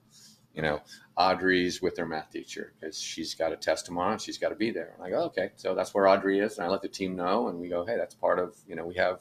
you 0.52 0.60
know, 0.60 0.82
Audrey's 1.18 1.82
with 1.82 1.96
her 1.98 2.06
math 2.06 2.30
teacher 2.30 2.72
because 2.78 2.98
she's 3.00 3.34
got 3.34 3.52
a 3.52 3.56
test 3.56 3.86
tomorrow 3.86 4.12
and 4.12 4.20
she's 4.20 4.38
got 4.38 4.50
to 4.50 4.54
be 4.54 4.70
there. 4.70 4.92
And 4.94 5.04
I 5.04 5.10
go, 5.10 5.24
okay, 5.24 5.50
so 5.56 5.74
that's 5.74 5.92
where 5.92 6.06
Audrey 6.06 6.38
is. 6.38 6.58
And 6.58 6.66
I 6.66 6.70
let 6.70 6.80
the 6.80 6.88
team 6.88 7.16
know 7.16 7.48
and 7.48 7.58
we 7.58 7.68
go, 7.68 7.84
hey, 7.84 7.96
that's 7.96 8.14
part 8.14 8.38
of, 8.38 8.56
you 8.68 8.76
know, 8.76 8.86
we 8.86 8.94
have, 8.94 9.20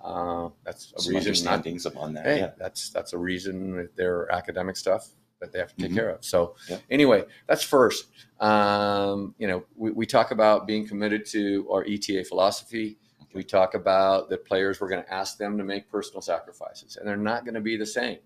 uh, 0.00 0.48
that's 0.64 0.92
a 0.96 1.00
Some 1.02 1.14
reason 1.14 1.44
not 1.44 1.58
understandings 1.60 1.86
upon 1.86 2.12
that. 2.14 2.26
hey, 2.26 2.38
Yeah. 2.40 2.50
that's 2.58 2.90
that's 2.90 3.12
a 3.12 3.18
reason 3.18 3.76
with 3.76 3.94
their 3.94 4.30
academic 4.32 4.76
stuff. 4.76 5.08
that 5.40 5.52
they 5.52 5.60
have 5.60 5.68
to 5.68 5.76
take 5.76 5.92
Mhm. 5.92 5.94
care 5.94 6.10
of. 6.10 6.24
So 6.24 6.56
Yep. 6.68 6.80
anyway, 6.90 7.24
that's 7.46 7.62
first. 7.62 8.06
Um, 8.40 9.36
you 9.38 9.46
know, 9.46 9.64
we, 9.76 9.92
we 9.92 10.04
talk 10.04 10.32
about 10.32 10.66
being 10.66 10.84
committed 10.84 11.24
to 11.26 11.64
our 11.70 11.84
ETA 11.84 12.24
philosophy. 12.24 12.98
We 13.34 13.44
talk 13.44 13.74
about 13.74 14.30
that 14.30 14.44
players, 14.44 14.80
we're 14.80 14.88
going 14.88 15.04
to 15.04 15.14
ask 15.14 15.38
them 15.38 15.56
to 15.58 15.62
make 15.62 15.88
personal 15.88 16.22
sacrifices, 16.22 16.96
and 16.96 17.06
they're 17.06 17.16
not 17.16 17.44
going 17.44 17.54
to 17.54 17.60
be 17.60 17.76
the 17.76 17.86
same. 17.86 18.18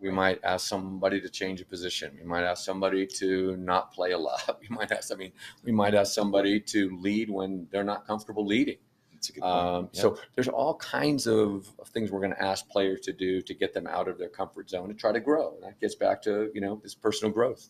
We 0.00 0.10
might 0.10 0.38
ask 0.44 0.66
somebody 0.68 1.20
to 1.20 1.28
change 1.28 1.60
a 1.60 1.64
position. 1.64 2.16
We 2.20 2.24
might 2.24 2.44
ask 2.44 2.64
somebody 2.64 3.06
to 3.18 3.56
not 3.56 3.92
play 3.92 4.12
a 4.12 4.18
lot. 4.18 4.58
We 4.60 4.68
might 4.74 4.92
ask, 4.92 5.12
I 5.12 5.16
mean, 5.16 5.32
we 5.64 5.72
might 5.72 5.94
ask 5.94 6.12
somebody 6.14 6.60
to 6.60 6.96
lead 7.00 7.30
when 7.30 7.66
they're 7.70 7.84
not 7.84 8.06
comfortable 8.06 8.46
leading. 8.46 8.78
That's 9.12 9.30
a 9.30 9.32
good 9.32 9.40
point. 9.42 9.52
Um, 9.54 9.88
Yeah. 9.92 10.00
So 10.02 10.18
there's 10.34 10.48
all 10.48 10.76
kinds 10.76 11.26
of, 11.26 11.68
of 11.80 11.88
things 11.88 12.12
we're 12.12 12.20
going 12.20 12.34
to 12.34 12.42
ask 12.42 12.68
players 12.68 13.00
to 13.00 13.12
do 13.12 13.42
to 13.42 13.54
get 13.54 13.74
them 13.74 13.86
out 13.88 14.06
of 14.08 14.18
their 14.18 14.28
comfort 14.28 14.70
zone 14.70 14.90
and 14.90 14.98
try 14.98 15.10
to 15.10 15.20
grow. 15.20 15.54
And 15.54 15.62
that 15.64 15.80
gets 15.80 15.96
back 15.96 16.22
to 16.22 16.50
you 16.54 16.60
know 16.60 16.80
this 16.82 16.94
personal 16.94 17.32
growth, 17.32 17.66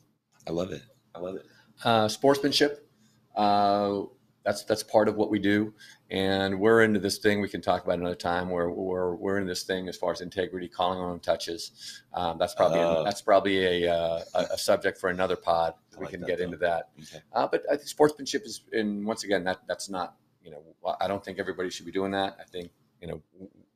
I 0.47 0.51
love 0.51 0.71
it. 0.73 0.83
I 1.15 1.21
love 1.21 1.37
it. 1.37 1.47
uh, 1.85 2.09
sportsmanship. 2.09 2.87
Uh, 3.35 4.03
that's 4.49 4.65
that's 4.65 4.83
part 4.83 5.09
of 5.09 5.17
what 5.17 5.29
we 5.29 5.39
do, 5.39 5.75
and 6.11 6.59
we're 6.59 6.81
into 6.83 6.99
this 6.99 7.19
thing. 7.19 7.43
We 7.43 7.51
can 7.51 7.61
talk 7.61 7.85
about 7.85 7.99
another 7.99 8.15
time. 8.15 8.49
Where 8.49 8.71
we're 8.71 9.15
we're 9.15 9.39
in 9.39 9.47
this 9.47 9.65
thing 9.65 9.89
as 9.89 9.97
far 9.99 10.11
as 10.11 10.23
integrity, 10.23 10.69
calling 10.69 10.99
on 10.99 11.21
touches. 11.21 12.01
Um, 12.15 12.39
that's 12.39 12.55
probably 12.55 12.79
Oh. 12.81 13.05
that's 13.05 13.21
probably 13.21 13.85
a, 13.85 13.93
uh, 13.95 14.21
a 14.35 14.41
a 14.55 14.59
subject 14.59 14.97
for 14.97 15.11
another 15.11 15.37
pod. 15.37 15.75
I 15.95 15.99
We 15.99 16.07
like 16.07 16.15
can 16.15 16.23
get 16.23 16.39
though. 16.39 16.45
into 16.45 16.57
that. 16.59 16.89
Okay. 16.99 17.21
Uh, 17.35 17.47
but 17.47 17.63
I 17.71 17.77
think 17.77 17.89
sportsmanship 17.89 18.47
is, 18.47 18.63
and 18.73 19.05
once 19.05 19.23
again, 19.25 19.45
that 19.45 19.59
that's 19.69 19.91
not, 19.91 20.17
you 20.43 20.51
know, 20.51 20.63
I 20.99 21.09
don't 21.09 21.23
think 21.23 21.39
everybody 21.39 21.69
should 21.69 21.85
be 21.85 21.93
doing 21.93 22.13
that. 22.13 22.39
I 22.41 22.45
think, 22.45 22.71
you 23.03 23.09
know, 23.09 23.21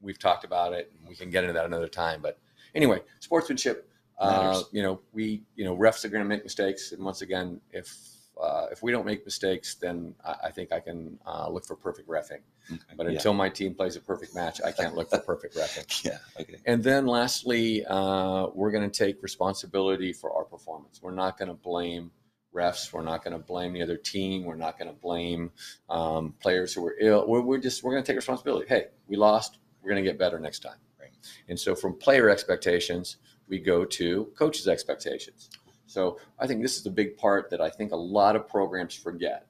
we've 0.00 0.18
talked 0.18 0.44
about 0.44 0.72
it, 0.72 0.90
and 0.98 1.06
we 1.06 1.14
can 1.14 1.28
get 1.28 1.44
into 1.44 1.52
that 1.52 1.66
another 1.66 1.88
time. 1.88 2.22
But 2.22 2.38
anyway, 2.74 3.02
sportsmanship. 3.20 3.90
Uh, 4.18 4.62
you 4.72 4.82
know, 4.82 5.00
we, 5.12 5.42
you 5.56 5.64
know, 5.66 5.76
refs 5.76 6.04
are 6.04 6.08
going 6.08 6.22
to 6.22 6.28
make 6.28 6.44
mistakes, 6.44 6.92
and 6.92 7.04
once 7.04 7.20
again, 7.20 7.60
if 7.72 7.94
uh, 8.42 8.66
if 8.72 8.82
we 8.82 8.92
don't 8.92 9.06
make 9.06 9.24
mistakes, 9.24 9.74
then 9.76 10.14
I, 10.24 10.34
I 10.44 10.50
think 10.50 10.72
I 10.72 10.80
can 10.80 11.18
uh, 11.26 11.48
look 11.48 11.64
for 11.64 11.76
perfect 11.76 12.08
refing. 12.08 12.40
Okay. 12.70 12.80
But 12.96 13.06
yeah. 13.06 13.12
until 13.12 13.34
my 13.34 13.48
team 13.48 13.74
plays 13.74 13.96
a 13.96 14.00
perfect 14.00 14.34
match, 14.34 14.60
I 14.64 14.72
can't 14.72 14.94
look 14.94 15.10
for 15.10 15.18
perfect 15.18 15.56
refing. 15.56 16.04
yeah. 16.04 16.18
Okay. 16.40 16.56
And 16.66 16.82
then 16.82 17.06
lastly, 17.06 17.84
uh, 17.86 18.48
we're 18.54 18.70
going 18.70 18.88
to 18.88 18.96
take 18.96 19.22
responsibility 19.22 20.12
for 20.12 20.32
our 20.32 20.44
performance. 20.44 21.00
We're 21.02 21.12
not 21.12 21.38
going 21.38 21.48
to 21.48 21.54
blame 21.54 22.10
refs. 22.54 22.92
We're 22.92 23.02
not 23.02 23.24
going 23.24 23.32
to 23.32 23.44
blame 23.44 23.72
the 23.72 23.82
other 23.82 23.96
team. 23.96 24.44
We're 24.44 24.56
not 24.56 24.78
going 24.78 24.88
to 24.88 25.00
blame 25.00 25.50
um, 25.88 26.34
players 26.40 26.74
who 26.74 26.82
were 26.82 26.96
ill. 27.00 27.26
We're, 27.26 27.40
we're 27.40 27.58
just 27.58 27.82
we're 27.82 27.92
going 27.92 28.02
to 28.02 28.06
take 28.06 28.16
responsibility. 28.16 28.66
Hey, 28.68 28.86
we 29.06 29.16
lost. 29.16 29.58
We're 29.82 29.90
going 29.90 30.02
to 30.04 30.08
get 30.08 30.18
better 30.18 30.38
next 30.38 30.60
time. 30.60 30.78
Right. 31.00 31.10
And 31.48 31.58
so 31.58 31.74
from 31.74 31.94
player 31.94 32.28
expectations, 32.28 33.16
we 33.48 33.58
go 33.58 33.84
to 33.84 34.32
coaches' 34.36 34.68
expectations. 34.68 35.50
So 35.92 36.18
I 36.38 36.46
think 36.46 36.62
this 36.62 36.78
is 36.78 36.86
a 36.86 36.90
big 36.90 37.16
part 37.16 37.50
that 37.50 37.60
I 37.60 37.68
think 37.68 37.92
a 37.92 37.96
lot 37.96 38.36
of 38.36 38.48
programs 38.48 38.94
forget, 38.94 39.46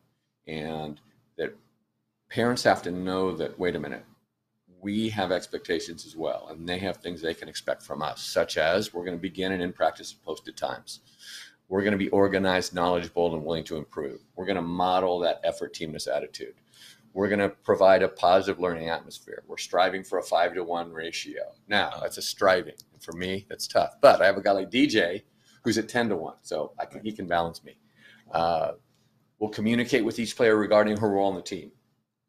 and 0.46 1.00
that 1.36 1.54
parents 2.30 2.64
have 2.64 2.82
to 2.82 2.90
know 2.90 3.36
that. 3.36 3.58
Wait 3.58 3.76
a 3.76 3.80
minute 3.80 4.04
we 4.82 5.08
have 5.08 5.30
expectations 5.30 6.04
as 6.04 6.16
well, 6.16 6.48
and 6.50 6.68
they 6.68 6.78
have 6.78 6.96
things 6.96 7.22
they 7.22 7.34
can 7.34 7.48
expect 7.48 7.82
from 7.82 8.02
us, 8.02 8.20
such 8.20 8.58
as 8.58 8.92
we're 8.92 9.04
going 9.04 9.16
to 9.16 9.22
begin 9.22 9.52
and 9.52 9.62
in 9.62 9.72
practice 9.72 10.12
at 10.12 10.24
posted 10.24 10.56
times. 10.56 11.00
We're 11.68 11.82
going 11.82 11.92
to 11.92 11.98
be 11.98 12.10
organized, 12.10 12.74
knowledgeable, 12.74 13.32
and 13.32 13.44
willing 13.44 13.64
to 13.64 13.76
improve. 13.76 14.20
We're 14.34 14.44
going 14.44 14.56
to 14.56 14.62
model 14.62 15.20
that 15.20 15.40
effort 15.44 15.72
teamness 15.72 16.08
attitude. 16.08 16.54
We're 17.14 17.28
going 17.28 17.38
to 17.38 17.50
provide 17.50 18.02
a 18.02 18.08
positive 18.08 18.60
learning 18.60 18.88
atmosphere. 18.88 19.44
We're 19.46 19.58
striving 19.58 20.02
for 20.02 20.18
a 20.18 20.22
five 20.22 20.54
to 20.54 20.64
one 20.64 20.92
ratio. 20.92 21.52
Now, 21.68 22.00
that's 22.02 22.18
a 22.18 22.22
striving. 22.22 22.74
For 23.00 23.12
me, 23.12 23.46
that's 23.48 23.66
tough. 23.66 23.96
But 24.00 24.20
I 24.20 24.26
have 24.26 24.36
a 24.36 24.42
guy 24.42 24.52
like 24.52 24.70
DJ 24.70 25.22
who's 25.62 25.78
at 25.78 25.88
10 25.88 26.08
to 26.10 26.16
1, 26.16 26.34
so 26.42 26.72
I 26.78 26.86
can, 26.86 27.02
he 27.02 27.12
can 27.12 27.26
balance 27.26 27.62
me. 27.64 27.78
Uh, 28.32 28.72
we'll 29.38 29.50
communicate 29.50 30.04
with 30.04 30.18
each 30.18 30.36
player 30.36 30.56
regarding 30.56 30.96
her 30.96 31.10
role 31.10 31.28
on 31.28 31.34
the 31.34 31.42
team. 31.42 31.72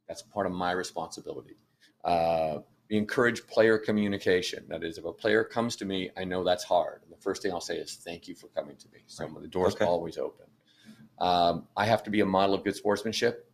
That's 0.07 0.21
part 0.21 0.45
of 0.45 0.51
my 0.51 0.71
responsibility. 0.71 1.57
Uh, 2.03 2.59
we 2.89 2.97
encourage 2.97 3.47
player 3.47 3.77
communication. 3.77 4.65
That 4.67 4.83
is, 4.83 4.97
if 4.97 5.05
a 5.05 5.13
player 5.13 5.43
comes 5.43 5.75
to 5.77 5.85
me, 5.85 6.11
I 6.17 6.25
know 6.25 6.43
that's 6.43 6.63
hard. 6.63 7.01
And 7.03 7.11
the 7.11 7.17
first 7.21 7.41
thing 7.41 7.51
I'll 7.51 7.61
say 7.61 7.77
is, 7.77 7.95
"Thank 7.95 8.27
you 8.27 8.35
for 8.35 8.47
coming 8.49 8.75
to 8.75 8.87
me." 8.91 8.99
So 9.07 9.25
Right. 9.25 9.41
the 9.41 9.47
door's 9.47 9.75
Okay. 9.75 9.85
always 9.85 10.17
open. 10.17 10.45
Um, 11.17 11.67
I 11.77 11.85
have 11.85 12.03
to 12.03 12.09
be 12.09 12.19
a 12.19 12.25
model 12.25 12.53
of 12.53 12.63
good 12.63 12.75
sportsmanship. 12.75 13.49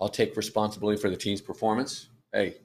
I'll 0.00 0.08
take 0.08 0.36
responsibility 0.36 1.00
for 1.00 1.10
the 1.10 1.16
team's 1.16 1.40
performance. 1.40 2.10
Hey, 2.32 2.58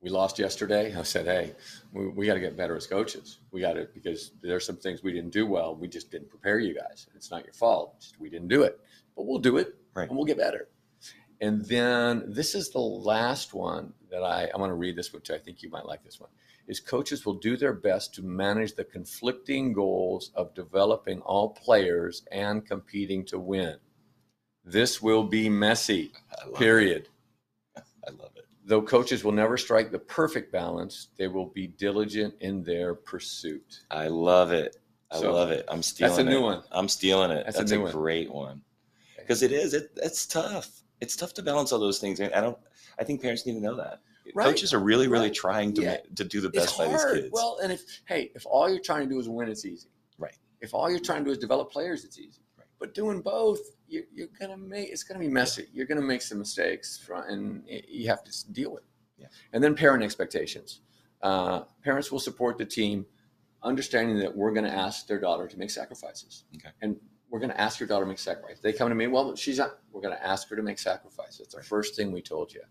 we 0.00 0.10
lost 0.10 0.38
yesterday. 0.38 0.94
I 0.94 1.02
said, 1.02 1.26
"Hey, 1.26 1.54
we, 1.92 2.08
we 2.08 2.26
got 2.26 2.34
to 2.34 2.40
get 2.40 2.56
better 2.56 2.76
as 2.76 2.86
coaches. 2.86 3.40
We 3.50 3.60
got 3.60 3.72
to 3.74 3.88
because 3.94 4.32
there's 4.42 4.64
some 4.64 4.76
things 4.76 5.02
we 5.02 5.12
didn't 5.12 5.32
do 5.32 5.46
well. 5.46 5.74
We 5.74 5.88
just 5.88 6.10
didn't 6.10 6.30
prepare 6.30 6.58
you 6.58 6.74
guys. 6.74 7.08
It's 7.14 7.30
not 7.30 7.44
your 7.44 7.54
fault. 7.54 8.00
Just 8.00 8.20
we 8.20 8.30
didn't 8.30 8.48
do 8.48 8.62
it, 8.62 8.80
but 9.16 9.26
we'll 9.26 9.38
do 9.40 9.56
it, 9.56 9.74
Right. 9.94 10.08
and 10.08 10.16
we'll 10.16 10.26
get 10.26 10.38
better." 10.38 10.68
And 11.40 11.64
then 11.66 12.24
this 12.26 12.54
is 12.56 12.70
the 12.70 12.80
last 12.80 13.54
one 13.54 13.92
that 14.10 14.24
I, 14.24 14.50
I 14.52 14.58
want 14.58 14.70
to 14.70 14.74
read 14.74 14.96
this 14.96 15.12
one 15.12 15.22
too. 15.22 15.34
I 15.34 15.38
think 15.38 15.62
you 15.62 15.70
might 15.70 15.86
like 15.86 16.02
this 16.02 16.18
one. 16.18 16.30
Is 16.66 16.80
coaches 16.80 17.24
will 17.24 17.34
do 17.34 17.56
their 17.56 17.72
best 17.72 18.12
to 18.16 18.22
manage 18.22 18.74
the 18.74 18.84
conflicting 18.84 19.72
goals 19.72 20.32
of 20.34 20.52
developing 20.54 21.20
all 21.22 21.50
players 21.50 22.24
and 22.30 22.66
competing 22.66 23.24
to 23.26 23.38
win. 23.38 23.76
This 24.64 25.00
will 25.00 25.22
be 25.24 25.48
messy, 25.48 26.12
period. 26.56 27.02
It. 27.04 27.08
I 28.68 28.74
love 28.74 28.82
it. 28.82 28.86
Though 28.90 28.98
coaches 28.98 29.24
will 29.24 29.32
never 29.32 29.56
strike 29.56 29.90
the 29.90 29.98
perfect 29.98 30.52
balance, 30.52 31.08
they 31.16 31.28
will 31.28 31.46
be 31.46 31.66
diligent 31.68 32.34
in 32.40 32.62
their 32.62 32.94
pursuit. 32.94 33.80
I 33.90 34.08
love 34.08 34.52
it. 34.52 34.76
I 35.10 35.20
So, 35.20 35.32
love 35.32 35.50
it. 35.50 35.64
I'm 35.68 35.82
stealing 35.82 36.10
That's 36.16 36.26
a 36.26 36.30
new 36.30 36.38
it. 36.38 36.42
one. 36.42 36.62
I'm 36.70 36.88
stealing 36.88 37.30
it. 37.30 37.44
That's 37.44 37.56
a 37.56 37.60
That's, 37.60 37.72
new 37.72 37.86
a, 37.86 37.92
great 37.92 38.30
one. 38.32 38.62
Because 39.16 39.42
it 39.42 39.52
is. 39.52 39.74
It, 39.74 39.90
it's 39.96 40.26
tough. 40.26 40.68
It's 41.00 41.16
tough 41.16 41.32
to 41.34 41.42
balance 41.42 41.72
all 41.72 41.78
those 41.78 41.98
things. 41.98 42.20
I 42.20 42.28
don't. 42.28 42.58
I 42.98 43.04
think 43.04 43.22
parents 43.22 43.46
need 43.46 43.54
to 43.54 43.60
know 43.60 43.76
that. 43.76 44.00
Right. 44.34 44.44
Coaches 44.44 44.74
are 44.74 44.80
really, 44.80 45.08
really 45.08 45.26
Right. 45.28 45.34
trying 45.34 45.72
to 45.74 45.82
Yeah. 45.82 45.90
ma- 45.92 46.14
to 46.16 46.24
do 46.24 46.40
the 46.40 46.50
best 46.50 46.76
by 46.76 46.88
these 46.88 47.04
kids. 47.04 47.28
Well, 47.32 47.58
and 47.62 47.72
if 47.72 47.82
hey, 48.06 48.30
if 48.34 48.44
all 48.46 48.68
you're 48.68 48.80
trying 48.82 49.08
to 49.08 49.14
do 49.14 49.18
is 49.20 49.28
win, 49.28 49.48
it's 49.48 49.64
easy. 49.64 49.88
Right. 50.18 50.36
If 50.60 50.74
all 50.74 50.90
you're 50.90 51.00
trying 51.00 51.20
to 51.20 51.24
do 51.26 51.30
is 51.30 51.38
develop 51.38 51.70
players, 51.70 52.04
it's 52.04 52.18
easy. 52.18 52.40
But 52.78 52.94
doing 52.94 53.20
both, 53.20 53.60
you're, 53.88 54.04
you're 54.12 54.28
gonna 54.38 54.56
make 54.56 54.90
it's 54.90 55.02
gonna 55.02 55.20
be 55.20 55.28
messy. 55.28 55.66
You're 55.72 55.86
gonna 55.86 56.00
make 56.00 56.22
some 56.22 56.38
mistakes, 56.38 57.08
and 57.28 57.64
you 57.66 58.08
have 58.08 58.22
to 58.24 58.52
deal 58.52 58.72
with. 58.72 58.82
it. 58.82 58.88
Yeah. 59.18 59.26
And 59.52 59.62
then 59.62 59.74
parent 59.74 60.02
expectations. 60.02 60.80
Uh, 61.22 61.62
parents 61.82 62.12
will 62.12 62.20
support 62.20 62.58
the 62.58 62.64
team, 62.64 63.04
understanding 63.62 64.18
that 64.18 64.34
we're 64.34 64.52
going 64.52 64.64
to 64.64 64.72
ask 64.72 65.06
their 65.06 65.18
daughter 65.18 65.48
to 65.48 65.58
make 65.58 65.70
sacrifices. 65.70 66.44
Okay. 66.56 66.70
And 66.80 66.96
we're 67.30 67.40
going 67.40 67.50
to 67.50 67.60
ask 67.60 67.80
your 67.80 67.88
daughter 67.88 68.04
to 68.04 68.08
make 68.08 68.18
sacrifices. 68.18 68.60
They 68.60 68.72
come 68.72 68.88
to 68.88 68.94
me, 68.94 69.06
well, 69.06 69.34
she's 69.36 69.58
not. 69.58 69.78
We're 69.92 70.00
going 70.00 70.16
to 70.16 70.26
ask 70.26 70.48
her 70.48 70.56
to 70.56 70.62
make 70.62 70.78
sacrifices. 70.78 71.38
That's 71.38 71.54
the 71.54 71.62
first 71.62 71.96
thing 71.96 72.12
we 72.12 72.22
told 72.22 72.52
you. 72.52 72.62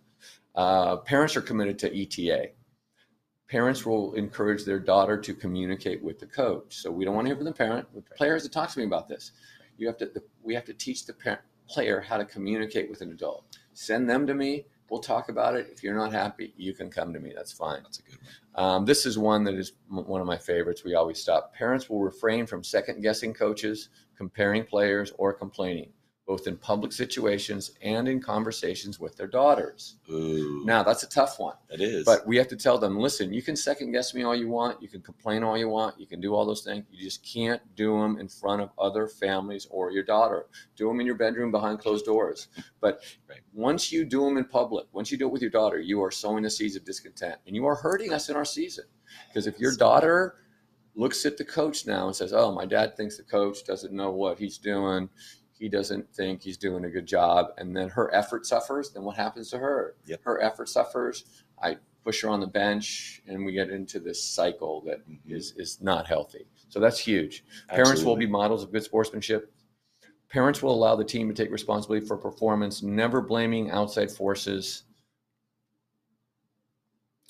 Uh, 0.56 0.98
parents 0.98 1.36
are 1.36 1.42
committed 1.42 1.78
to 1.80 2.02
ETA. 2.02 2.52
Parents 3.50 3.86
will 3.86 4.14
encourage 4.14 4.66
their 4.66 4.80
daughter 4.80 5.18
to 5.18 5.34
communicate 5.34 6.04
with 6.04 6.20
the 6.20 6.26
coach. 6.26 6.76
So 6.78 6.92
we 6.92 7.06
don't 7.06 7.16
want 7.16 7.26
to 7.26 7.30
hear 7.30 7.38
from 7.38 7.46
the 7.46 7.54
parent. 7.54 7.88
The 7.94 8.02
player 8.02 8.34
has 8.34 8.44
to 8.44 8.50
talk 8.50 8.72
to 8.72 8.80
me 8.80 8.86
about 8.86 9.08
this. 9.08 9.32
You 9.78 9.88
have 9.88 9.98
to. 9.98 10.12
We 10.44 10.54
have 10.56 10.66
to 10.66 10.74
teach 10.74 11.06
the 11.06 11.14
parent, 11.14 11.42
player 11.68 12.02
how 12.02 12.18
to 12.18 12.26
communicate 12.26 12.90
with 12.90 13.02
an 13.02 13.12
adult. 13.12 13.58
Send 13.74 14.10
them 14.10 14.26
to 14.28 14.34
me. 14.34 14.66
We'll 14.90 15.02
talk 15.02 15.28
about 15.30 15.56
it. 15.56 15.68
If 15.72 15.84
you're 15.84 15.96
not 15.96 16.14
happy, 16.14 16.54
you 16.56 16.74
can 16.74 16.90
come 16.90 17.12
to 17.14 17.20
me. 17.20 17.34
That's 17.36 17.52
fine. 17.52 17.84
That's 17.84 18.00
a 18.00 18.04
good 18.04 18.18
one. 18.54 18.66
Um, 18.66 18.86
this 18.86 19.06
is 19.06 19.18
one 19.18 19.44
that 19.44 19.56
is 19.56 19.74
m- 19.92 20.08
one 20.08 20.22
of 20.22 20.28
my 20.28 20.38
favorites. 20.38 20.84
We 20.86 20.96
always 20.96 21.20
stop. 21.22 21.54
Parents 21.54 21.90
will 21.90 22.00
refrain 22.00 22.46
from 22.46 22.64
second 22.64 23.02
guessing 23.02 23.34
coaches, 23.34 23.90
comparing 24.16 24.64
players, 24.64 25.12
or 25.18 25.34
complaining, 25.34 25.92
both 26.28 26.46
in 26.46 26.58
public 26.58 26.92
situations 26.92 27.72
and 27.82 28.08
in 28.10 28.20
conversations 28.20 29.00
with 29.00 29.16
their 29.16 29.28
daughters. 29.28 29.96
Ooh, 30.12 30.62
Now, 30.66 30.84
that's 30.84 31.04
a 31.04 31.10
tough 31.10 31.40
one, 31.40 31.56
it 31.70 31.80
is. 31.80 32.04
but 32.06 32.28
we 32.28 32.36
have 32.36 32.50
to 32.50 32.58
tell 32.58 32.78
them 32.78 33.00
listen, 33.00 33.32
you 33.34 33.42
can 33.42 33.56
second 33.56 33.94
guess 33.94 34.14
me 34.14 34.24
all 34.24 34.36
you 34.36 34.50
want, 34.50 34.82
you 34.82 34.90
can 34.90 35.02
complain 35.02 35.42
all 35.42 35.58
you 35.58 35.70
want, 35.70 35.98
you 35.98 36.06
can 36.06 36.20
do 36.20 36.36
all 36.36 36.46
those 36.46 36.64
things. 36.64 36.84
You 36.92 37.02
just 37.02 37.24
can't 37.24 37.62
do 37.76 37.98
them 37.98 38.20
in 38.20 38.28
front 38.28 38.62
of 38.62 38.72
other 38.78 39.08
families 39.08 39.68
or 39.70 39.90
your 39.92 40.04
daughter. 40.04 40.48
Do 40.76 40.90
them 40.90 41.00
in 41.00 41.06
your 41.06 41.16
bedroom 41.16 41.50
behind 41.50 41.80
closed 41.80 42.06
doors. 42.06 42.50
But 42.82 43.02
Right. 43.30 43.40
once 43.54 43.92
you 43.94 44.04
do 44.04 44.26
them 44.26 44.38
in 44.38 44.46
public, 44.46 44.88
once 44.92 45.10
you 45.12 45.18
do 45.18 45.28
it 45.28 45.32
with 45.32 45.42
your 45.42 45.52
daughter, 45.52 45.80
you 45.80 46.02
are 46.04 46.12
sowing 46.12 46.44
the 46.44 46.50
seeds 46.50 46.76
of 46.76 46.84
discontent 46.84 47.40
and 47.48 47.56
you 47.56 47.66
are 47.66 47.76
hurting 47.76 48.12
us 48.12 48.28
in 48.30 48.36
our 48.36 48.46
season. 48.46 48.84
Because 49.30 49.48
if 49.48 49.58
your 49.60 49.74
daughter 49.78 50.36
looks 50.94 51.26
at 51.26 51.38
the 51.38 51.46
coach 51.46 51.86
now 51.88 52.08
and 52.08 52.16
says, 52.16 52.34
Oh, 52.34 52.52
my 52.52 52.66
dad 52.66 52.98
thinks 52.98 53.16
the 53.16 53.24
coach 53.24 53.64
doesn't 53.66 53.94
know 53.94 54.12
what 54.12 54.38
he's 54.40 54.58
doing, 54.58 55.10
he 55.60 55.70
doesn't 55.70 56.14
think 56.14 56.42
he's 56.42 56.58
doing 56.58 56.86
a 56.86 56.90
good 56.90 57.06
job, 57.06 57.48
and 57.58 57.76
then 57.76 57.90
her 57.90 58.14
effort 58.14 58.46
suffers, 58.46 58.92
then 58.92 59.04
what 59.04 59.16
happens 59.16 59.50
to 59.52 59.58
her? 59.58 59.96
Yep. 60.06 60.22
Her 60.24 60.42
effort 60.42 60.70
suffers. 60.70 61.26
I 61.62 61.78
push 62.04 62.22
her 62.22 62.30
on 62.30 62.40
the 62.40 62.48
bench, 62.48 63.22
and 63.28 63.46
we 63.46 63.52
get 63.52 63.70
into 63.70 64.00
this 64.00 64.24
cycle 64.24 64.82
that 64.82 65.08
Mhm. 65.10 65.20
is, 65.28 65.54
is 65.58 65.82
not 65.82 66.08
healthy. 66.08 66.48
So 66.70 66.80
that's 66.80 67.00
huge. 67.00 67.44
Parents 67.68 68.04
will 68.04 68.16
be 68.16 68.28
models 68.28 68.64
of 68.64 68.72
good 68.72 68.84
sportsmanship. 68.84 69.52
Parents 70.30 70.62
will 70.62 70.74
allow 70.74 70.96
the 70.96 71.06
team 71.06 71.28
to 71.30 71.34
take 71.34 71.52
responsibility 71.52 72.06
for 72.06 72.18
performance, 72.18 72.84
never 72.84 73.22
blaming 73.22 73.72
outside 73.72 74.12
forces. 74.12 74.84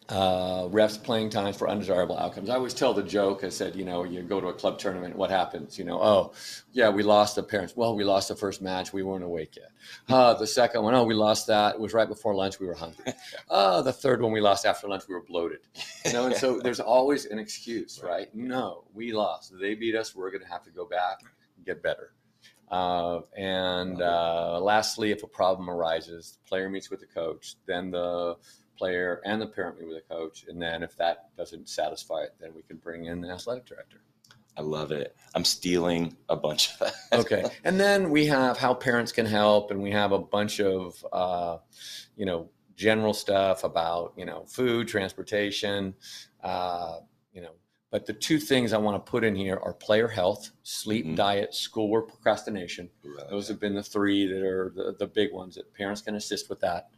Uh, 0.09 0.63
refs 0.69 1.01
playing 1.01 1.29
times 1.29 1.57
for 1.57 1.69
undesirable 1.69 2.17
outcomes. 2.17 2.49
I 2.49 2.55
always 2.55 2.73
tell 2.73 2.93
the 2.93 3.03
joke. 3.03 3.43
I 3.43 3.49
said, 3.49 3.75
you 3.75 3.83
know, 3.83 4.05
you 4.05 4.21
go 4.21 4.39
to 4.39 4.47
a 4.47 4.53
club 4.53 4.79
tournament, 4.79 5.15
what 5.15 5.29
happens? 5.29 5.77
You 5.77 5.83
know, 5.83 6.01
oh, 6.01 6.33
yeah, 6.71 6.89
we 6.89 7.03
lost 7.03 7.35
the 7.35 7.43
parents. 7.43 7.75
Well, 7.75 7.93
we 7.95 8.05
lost 8.05 8.29
the 8.29 8.35
first 8.35 8.61
match. 8.61 8.93
We 8.93 9.03
weren't 9.03 9.25
awake 9.25 9.57
yet. 9.57 9.71
Uh, 10.07 10.33
the 10.33 10.47
second 10.47 10.83
one, 10.83 10.95
oh, 10.95 11.03
we 11.03 11.13
lost 11.13 11.47
that. 11.47 11.75
It 11.75 11.81
was 11.81 11.93
right 11.93 12.07
before 12.07 12.33
lunch. 12.35 12.59
We 12.59 12.67
were 12.67 12.75
hungry. 12.75 13.13
Uh, 13.49 13.81
the 13.81 13.93
third 13.93 14.21
one, 14.21 14.31
we 14.31 14.41
lost 14.41 14.65
after 14.65 14.87
lunch. 14.87 15.03
We 15.07 15.15
were 15.15 15.23
bloated. 15.23 15.59
You 16.05 16.13
know, 16.13 16.25
and 16.25 16.35
so 16.35 16.59
there's 16.63 16.79
always 16.79 17.25
an 17.25 17.39
excuse, 17.39 18.01
right? 18.03 18.33
No, 18.35 18.83
we 18.93 19.13
lost. 19.13 19.53
They 19.59 19.73
beat 19.73 19.95
us. 19.95 20.15
We're 20.15 20.31
going 20.31 20.43
to 20.43 20.49
have 20.49 20.63
to 20.63 20.69
go 20.69 20.85
back 20.85 21.21
and 21.55 21.65
get 21.65 21.81
better. 21.81 22.13
Uh, 22.69 23.21
and 23.35 24.01
uh, 24.01 24.59
lastly, 24.59 25.11
if 25.11 25.23
a 25.23 25.27
problem 25.27 25.69
arises, 25.69 26.37
the 26.41 26.49
player 26.49 26.69
meets 26.69 26.89
with 26.89 26.99
the 26.99 27.05
coach, 27.05 27.55
then 27.65 27.91
the 27.91 28.35
player 28.77 29.21
and 29.25 29.41
the 29.41 29.47
parent 29.47 29.79
meet 29.79 29.87
with 29.87 29.97
the 29.97 30.13
coach. 30.15 30.45
And 30.47 30.61
then 30.61 30.83
if 30.83 30.95
that 30.97 31.35
doesn't 31.37 31.69
satisfy 31.69 32.21
it, 32.23 32.35
then 32.39 32.53
we 32.55 32.61
can 32.61 32.77
bring 32.77 33.05
in 33.05 33.21
the 33.21 33.29
athletic 33.29 33.65
director. 33.65 34.01
I 34.57 34.61
love 34.61 34.91
it. 34.91 35.15
I'm 35.35 35.45
stealing 35.45 36.15
a 36.29 36.35
bunch 36.35 36.71
of 36.73 36.79
that. 36.79 37.19
okay. 37.19 37.45
And 37.63 37.79
then 37.79 38.09
we 38.09 38.25
have 38.25 38.57
how 38.57 38.73
parents 38.73 39.11
can 39.11 39.25
help, 39.27 39.69
and 39.69 39.81
we 39.83 39.91
have 39.91 40.11
a 40.11 40.19
bunch 40.19 40.59
of, 40.59 41.05
uh, 41.13 41.57
you 42.15 42.25
know, 42.25 42.49
general 42.75 43.13
stuff 43.13 43.63
about, 43.63 44.13
you 44.17 44.25
know, 44.25 44.45
food, 44.47 44.87
transportation, 44.87 45.93
uh, 46.43 46.99
you 47.33 47.41
know, 47.41 47.51
but 47.91 48.05
the 48.05 48.13
two 48.13 48.39
things 48.39 48.73
I 48.73 48.77
want 48.77 49.03
to 49.03 49.09
put 49.11 49.23
in 49.23 49.35
here 49.35 49.59
are 49.63 49.73
player 49.73 50.07
health, 50.07 50.51
sleep, 50.63 51.05
Mhm. 51.05 51.15
diet, 51.15 51.53
schoolwork, 51.53 52.09
procrastination. 52.09 52.89
Those 53.29 53.47
have 53.47 53.59
been 53.59 53.75
the 53.75 53.83
three 53.83 54.27
that 54.27 54.43
are 54.43 54.71
the, 54.75 54.95
the 54.97 55.07
big 55.07 55.31
ones 55.33 55.55
that 55.55 55.73
parents 55.73 56.01
can 56.01 56.15
assist 56.15 56.49
with 56.49 56.59
that. 56.61 56.89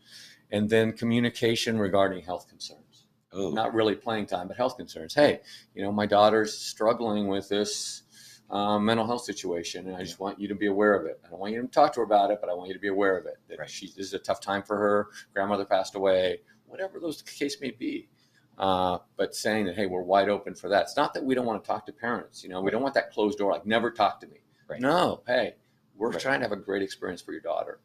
And 0.51 0.69
then 0.69 0.93
communication 0.93 1.77
regarding 1.77 2.23
health 2.23 2.47
concerns. 2.47 3.05
Oh, 3.31 3.51
Not 3.51 3.73
really 3.75 3.93
playing 3.95 4.25
time, 4.25 4.47
but 4.47 4.57
health 4.57 4.77
concerns. 4.77 5.13
Hey, 5.13 5.41
you 5.75 5.83
know, 5.83 5.91
my 5.91 6.07
daughter's 6.07 6.57
struggling 6.57 7.27
with 7.27 7.47
this 7.47 8.01
um, 8.49 8.85
mental 8.85 9.05
health 9.05 9.23
situation, 9.23 9.87
and 9.87 9.95
I 9.95 10.01
just 10.01 10.19
want 10.19 10.39
you 10.39 10.47
to 10.47 10.55
be 10.55 10.65
aware 10.65 10.95
of 10.95 11.05
it. 11.05 11.21
I 11.23 11.29
don't 11.29 11.39
want 11.39 11.53
you 11.53 11.61
to 11.61 11.67
talk 11.67 11.93
to 11.93 11.99
her 11.99 12.03
about 12.03 12.31
it, 12.31 12.39
but 12.41 12.49
I 12.49 12.55
want 12.55 12.69
you 12.69 12.73
to 12.73 12.79
be 12.79 12.87
aware 12.87 13.15
of 13.17 13.27
it. 13.27 13.35
That 13.47 13.59
Right. 13.59 13.69
she, 13.69 13.85
this 13.87 14.07
is 14.07 14.13
a 14.15 14.19
tough 14.19 14.41
time 14.41 14.63
for 14.63 14.77
her. 14.77 15.09
Grandmother 15.33 15.65
passed 15.65 15.93
away, 15.93 16.41
whatever 16.65 16.99
those 16.99 17.21
the 17.21 17.29
case 17.29 17.61
may 17.61 17.69
be. 17.69 18.09
Uh, 18.57 18.97
but 19.15 19.35
saying 19.35 19.65
that, 19.67 19.75
hey, 19.75 19.85
we're 19.85 20.01
wide 20.01 20.27
open 20.27 20.55
for 20.55 20.67
that. 20.69 20.81
It's 20.83 20.97
not 20.97 21.13
that 21.13 21.23
we 21.23 21.35
don't 21.35 21.45
want 21.45 21.63
to 21.63 21.67
talk 21.67 21.85
to 21.85 21.93
parents. 21.93 22.43
You 22.43 22.49
know, 22.49 22.59
we 22.61 22.71
don't 22.71 22.81
want 22.81 22.95
that 22.95 23.11
closed 23.11 23.37
door, 23.37 23.51
like 23.51 23.65
never 23.67 23.91
talk 23.91 24.19
to 24.21 24.27
me. 24.27 24.39
Right. 24.67 24.81
No, 24.81 25.21
hey, 25.27 25.55
we're 25.95 26.09
Right. 26.09 26.19
trying 26.19 26.39
to 26.39 26.45
have 26.45 26.51
a 26.51 26.61
great 26.61 26.81
experience 26.81 27.21
for 27.21 27.31
your 27.31 27.41
daughter. 27.41 27.79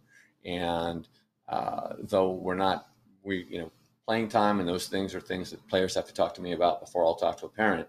And 0.44 1.06
uh, 1.48 1.94
though 1.98 2.32
we're 2.32 2.54
not, 2.54 2.88
we, 3.22 3.46
you 3.48 3.58
know, 3.58 3.70
playing 4.06 4.28
time 4.28 4.60
and 4.60 4.68
those 4.68 4.88
things 4.88 5.14
are 5.14 5.20
things 5.20 5.50
that 5.50 5.66
players 5.68 5.94
have 5.94 6.06
to 6.06 6.14
talk 6.14 6.34
to 6.34 6.42
me 6.42 6.52
about 6.52 6.80
before 6.80 7.04
I'll 7.04 7.14
talk 7.14 7.38
to 7.38 7.46
a 7.46 7.48
parent. 7.48 7.88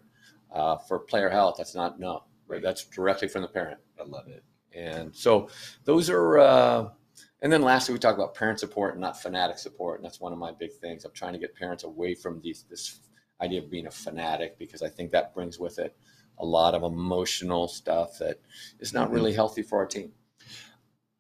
Uh, 0.52 0.78
for 0.78 1.00
player 1.00 1.30
health, 1.30 1.56
that's 1.58 1.76
not 1.76 2.00
no. 2.00 2.24
Right. 2.48 2.62
That's 2.62 2.86
directly 2.86 3.28
from 3.28 3.42
the 3.42 3.48
parent. 3.48 3.80
I 4.00 4.04
love 4.04 4.28
it. 4.28 4.44
And 4.74 5.14
so 5.16 5.50
those 5.84 6.10
are, 6.10 6.38
uh, 6.38 6.90
and 7.42 7.52
then 7.52 7.62
lastly, 7.62 7.94
we 7.94 8.00
talk 8.00 8.16
about 8.16 8.36
parent 8.36 8.60
support 8.60 8.94
and 8.94 9.02
not 9.02 9.20
fanatic 9.22 9.58
support. 9.58 10.00
And 10.00 10.06
that's 10.06 10.22
one 10.22 10.32
of 10.32 10.38
my 10.38 10.52
big 10.52 10.72
things. 10.74 11.06
I'm 11.06 11.12
trying 11.12 11.34
to 11.34 11.40
get 11.40 11.56
parents 11.56 11.84
away 11.84 12.14
from 12.14 12.40
these, 12.42 12.66
this 12.70 13.00
idea 13.42 13.62
of 13.62 13.70
being 13.72 13.88
a 13.88 13.92
fanatic 13.92 14.58
because 14.58 14.82
I 14.82 14.90
think 14.90 15.12
that 15.12 15.34
brings 15.34 15.60
with 15.60 15.80
it 15.80 15.96
a 16.38 16.46
lot 16.46 16.76
of 16.76 16.84
emotional 16.84 17.68
stuff 17.68 18.20
that 18.20 18.40
is 18.80 18.94
not 18.94 19.10
Mhm. 19.10 19.14
really 19.14 19.34
healthy 19.34 19.62
for 19.62 19.80
our 19.80 19.86
team. 19.86 20.14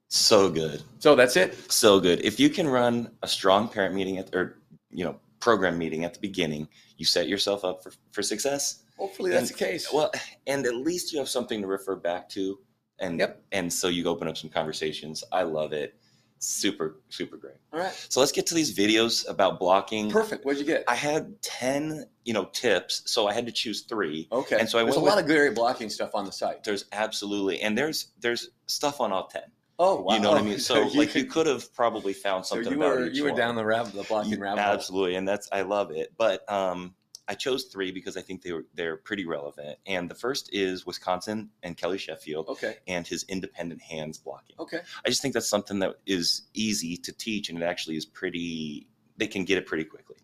So 0.07 0.49
good. 0.49 0.83
So 0.99 1.15
that's 1.15 1.35
it. 1.35 1.71
So 1.71 1.99
good. 1.99 2.21
If 2.23 2.39
you 2.39 2.49
can 2.49 2.67
run 2.67 3.11
a 3.23 3.27
strong 3.27 3.67
parent 3.67 3.95
meeting 3.95 4.17
at, 4.17 4.33
or, 4.35 4.59
you 4.91 5.03
know, 5.03 5.19
program 5.39 5.77
meeting 5.77 6.03
at 6.05 6.13
the 6.13 6.19
beginning, 6.19 6.67
you 6.97 7.05
set 7.05 7.27
yourself 7.27 7.65
up 7.65 7.83
for, 7.83 7.91
for 8.11 8.21
success. 8.21 8.83
Hopefully 8.97 9.31
that's 9.31 9.49
And- 9.49 9.59
the 9.59 9.65
case. 9.65 9.91
Well, 9.91 10.11
and 10.47 10.65
at 10.65 10.75
least 10.75 11.11
you 11.11 11.19
have 11.19 11.29
something 11.29 11.61
to 11.61 11.67
refer 11.67 11.95
back 11.95 12.29
to. 12.29 12.59
And, 12.99 13.19
Yep. 13.19 13.43
and 13.51 13.71
so 13.73 13.89
you 13.89 14.05
open 14.05 14.27
up 14.27 14.37
some 14.37 14.49
conversations. 14.49 15.23
I 15.31 15.43
love 15.43 15.73
it. 15.73 15.95
Super, 16.39 17.01
super 17.09 17.35
great. 17.37 17.55
All 17.73 17.79
right. 17.79 17.93
So 18.09 18.19
let's 18.19 18.31
get 18.31 18.45
to 18.47 18.55
these 18.55 18.73
videos 18.75 19.27
about 19.27 19.59
blocking. 19.59 20.09
Perfect. 20.11 20.45
What'd 20.45 20.59
you 20.59 20.65
get? 20.65 20.83
I 20.87 20.95
had 20.95 21.41
10, 21.41 22.05
you 22.23 22.33
know, 22.33 22.45
tips. 22.45 23.01
So 23.05 23.27
I 23.27 23.33
had 23.33 23.45
to 23.47 23.51
choose 23.51 23.81
three. 23.81 24.27
Okay. 24.31 24.57
And 24.59 24.69
so 24.69 24.77
I 24.79 24.83
There's 24.83 24.95
a 24.95 24.99
went 24.99 25.15
lot 25.15 25.19
of 25.21 25.25
great 25.25 25.55
blocking 25.55 25.89
stuff 25.89 26.11
on 26.13 26.25
the 26.25 26.31
site. 26.31 26.63
There's 26.63 26.85
absolutely, 26.91 27.61
and 27.61 27.77
there's, 27.77 28.11
there's 28.19 28.49
stuff 28.67 29.01
on 29.01 29.11
all 29.11 29.27
10. 29.27 29.41
Oh, 29.77 30.01
wow. 30.01 30.15
You 30.15 30.21
know 30.21 30.31
what 30.31 30.39
I 30.39 30.43
mean? 30.43 30.59
So 30.59 30.83
like 30.95 31.13
you 31.15 31.25
could- 31.29 31.47
have 31.47 31.73
probably 31.75 32.13
found 32.13 32.45
so 32.45 32.55
something 32.55 32.71
you 32.73 32.77
about 32.79 32.95
were 32.97 33.07
you 33.07 33.23
were 33.23 33.29
one. 33.31 33.38
down 33.38 33.55
the 33.55 33.65
rabbit, 33.65 33.93
the 33.93 34.03
blocking 34.03 34.31
You- 34.33 34.39
rabbit. 34.39 34.61
Absolutely, 34.61 35.15
and 35.15 35.27
that's 35.27 35.49
I 35.51 35.61
love 35.63 35.91
it. 35.91 36.13
But 36.17 36.49
um, 36.51 36.95
I 37.27 37.33
chose 37.33 37.65
three 37.65 37.91
because 37.91 38.15
I 38.15 38.21
think 38.21 38.41
they 38.41 38.53
were 38.53 38.65
they're 38.73 38.95
pretty 38.97 39.25
relevant. 39.25 39.77
And 39.85 40.09
the 40.09 40.15
first 40.15 40.49
is 40.53 40.85
Wisconsin 40.85 41.49
and 41.63 41.75
Kelly 41.75 41.97
Sheffield 41.97 42.47
Okay. 42.49 42.77
and 42.88 43.05
his 43.05 43.23
independent 43.27 43.81
hands 43.81 44.17
blocking. 44.17 44.55
Okay. 44.59 44.79
I 45.05 45.09
just 45.09 45.21
think 45.21 45.33
that's 45.33 45.49
something 45.49 45.79
that 45.79 45.95
is 46.05 46.43
easy 46.53 46.95
to 46.97 47.11
teach, 47.11 47.49
and 47.49 47.57
it 47.61 47.65
actually 47.65 47.97
is 47.97 48.05
pretty. 48.05 48.88
They 49.17 49.27
can 49.27 49.43
get 49.43 49.57
it 49.57 49.65
pretty 49.65 49.83
quickly. 49.85 50.15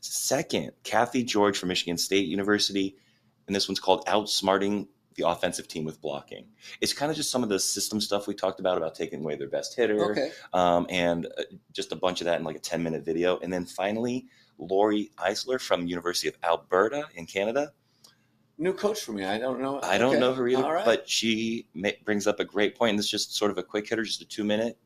Second, 0.00 0.72
Cathy 0.82 1.22
George 1.24 1.56
from 1.58 1.68
Michigan 1.70 1.96
State 1.96 2.26
University, 2.28 2.96
and 3.46 3.56
this 3.56 3.68
one's 3.68 3.80
called 3.80 4.04
"Outsmarting 4.06 4.86
the 5.16 5.28
Offensive 5.28 5.68
Team 5.68 5.84
with 5.84 6.00
Blocking." 6.00 6.46
It's 6.80 6.92
kind 6.92 7.10
of 7.10 7.16
just 7.16 7.30
some 7.30 7.42
of 7.42 7.48
the 7.48 7.58
system 7.58 8.00
stuff 8.00 8.26
we 8.26 8.34
talked 8.34 8.60
about 8.60 8.76
about 8.76 8.94
taking 8.94 9.20
away 9.20 9.36
their 9.36 9.48
best 9.48 9.74
hitter, 9.74 10.10
Okay. 10.12 10.30
um, 10.52 10.86
and 10.90 11.26
uh, 11.38 11.42
just 11.72 11.92
a 11.92 11.96
bunch 11.96 12.20
of 12.20 12.24
that 12.26 12.38
in 12.38 12.44
like 12.44 12.56
a 12.56 12.60
10 12.60 12.82
minute 12.82 13.04
video. 13.04 13.38
And 13.40 13.52
then 13.52 13.64
finally, 13.64 14.26
Laurie 14.58 15.10
Eisler 15.18 15.60
from 15.60 15.86
University 15.86 16.28
of 16.28 16.36
Alberta 16.44 17.06
in 17.14 17.26
Canada. 17.26 17.72
New 18.56 18.72
coach 18.72 19.00
for 19.00 19.12
me. 19.12 19.24
I 19.24 19.36
don't 19.38 19.60
know. 19.60 19.80
I 19.82 19.98
don't 19.98 20.10
Okay. 20.10 20.20
know 20.20 20.32
her 20.32 20.46
either, 20.46 20.62
right. 20.62 20.84
but 20.84 21.08
she 21.08 21.66
brings 22.04 22.28
up 22.28 22.38
a 22.38 22.44
great 22.44 22.76
point. 22.76 22.90
And 22.90 22.98
this 22.98 23.06
is 23.06 23.10
just 23.10 23.34
sort 23.34 23.50
of 23.50 23.58
a 23.58 23.64
quick 23.64 23.88
hitter, 23.88 24.04
just 24.04 24.20
a 24.22 24.24
two 24.24 24.44
minute. 24.44 24.78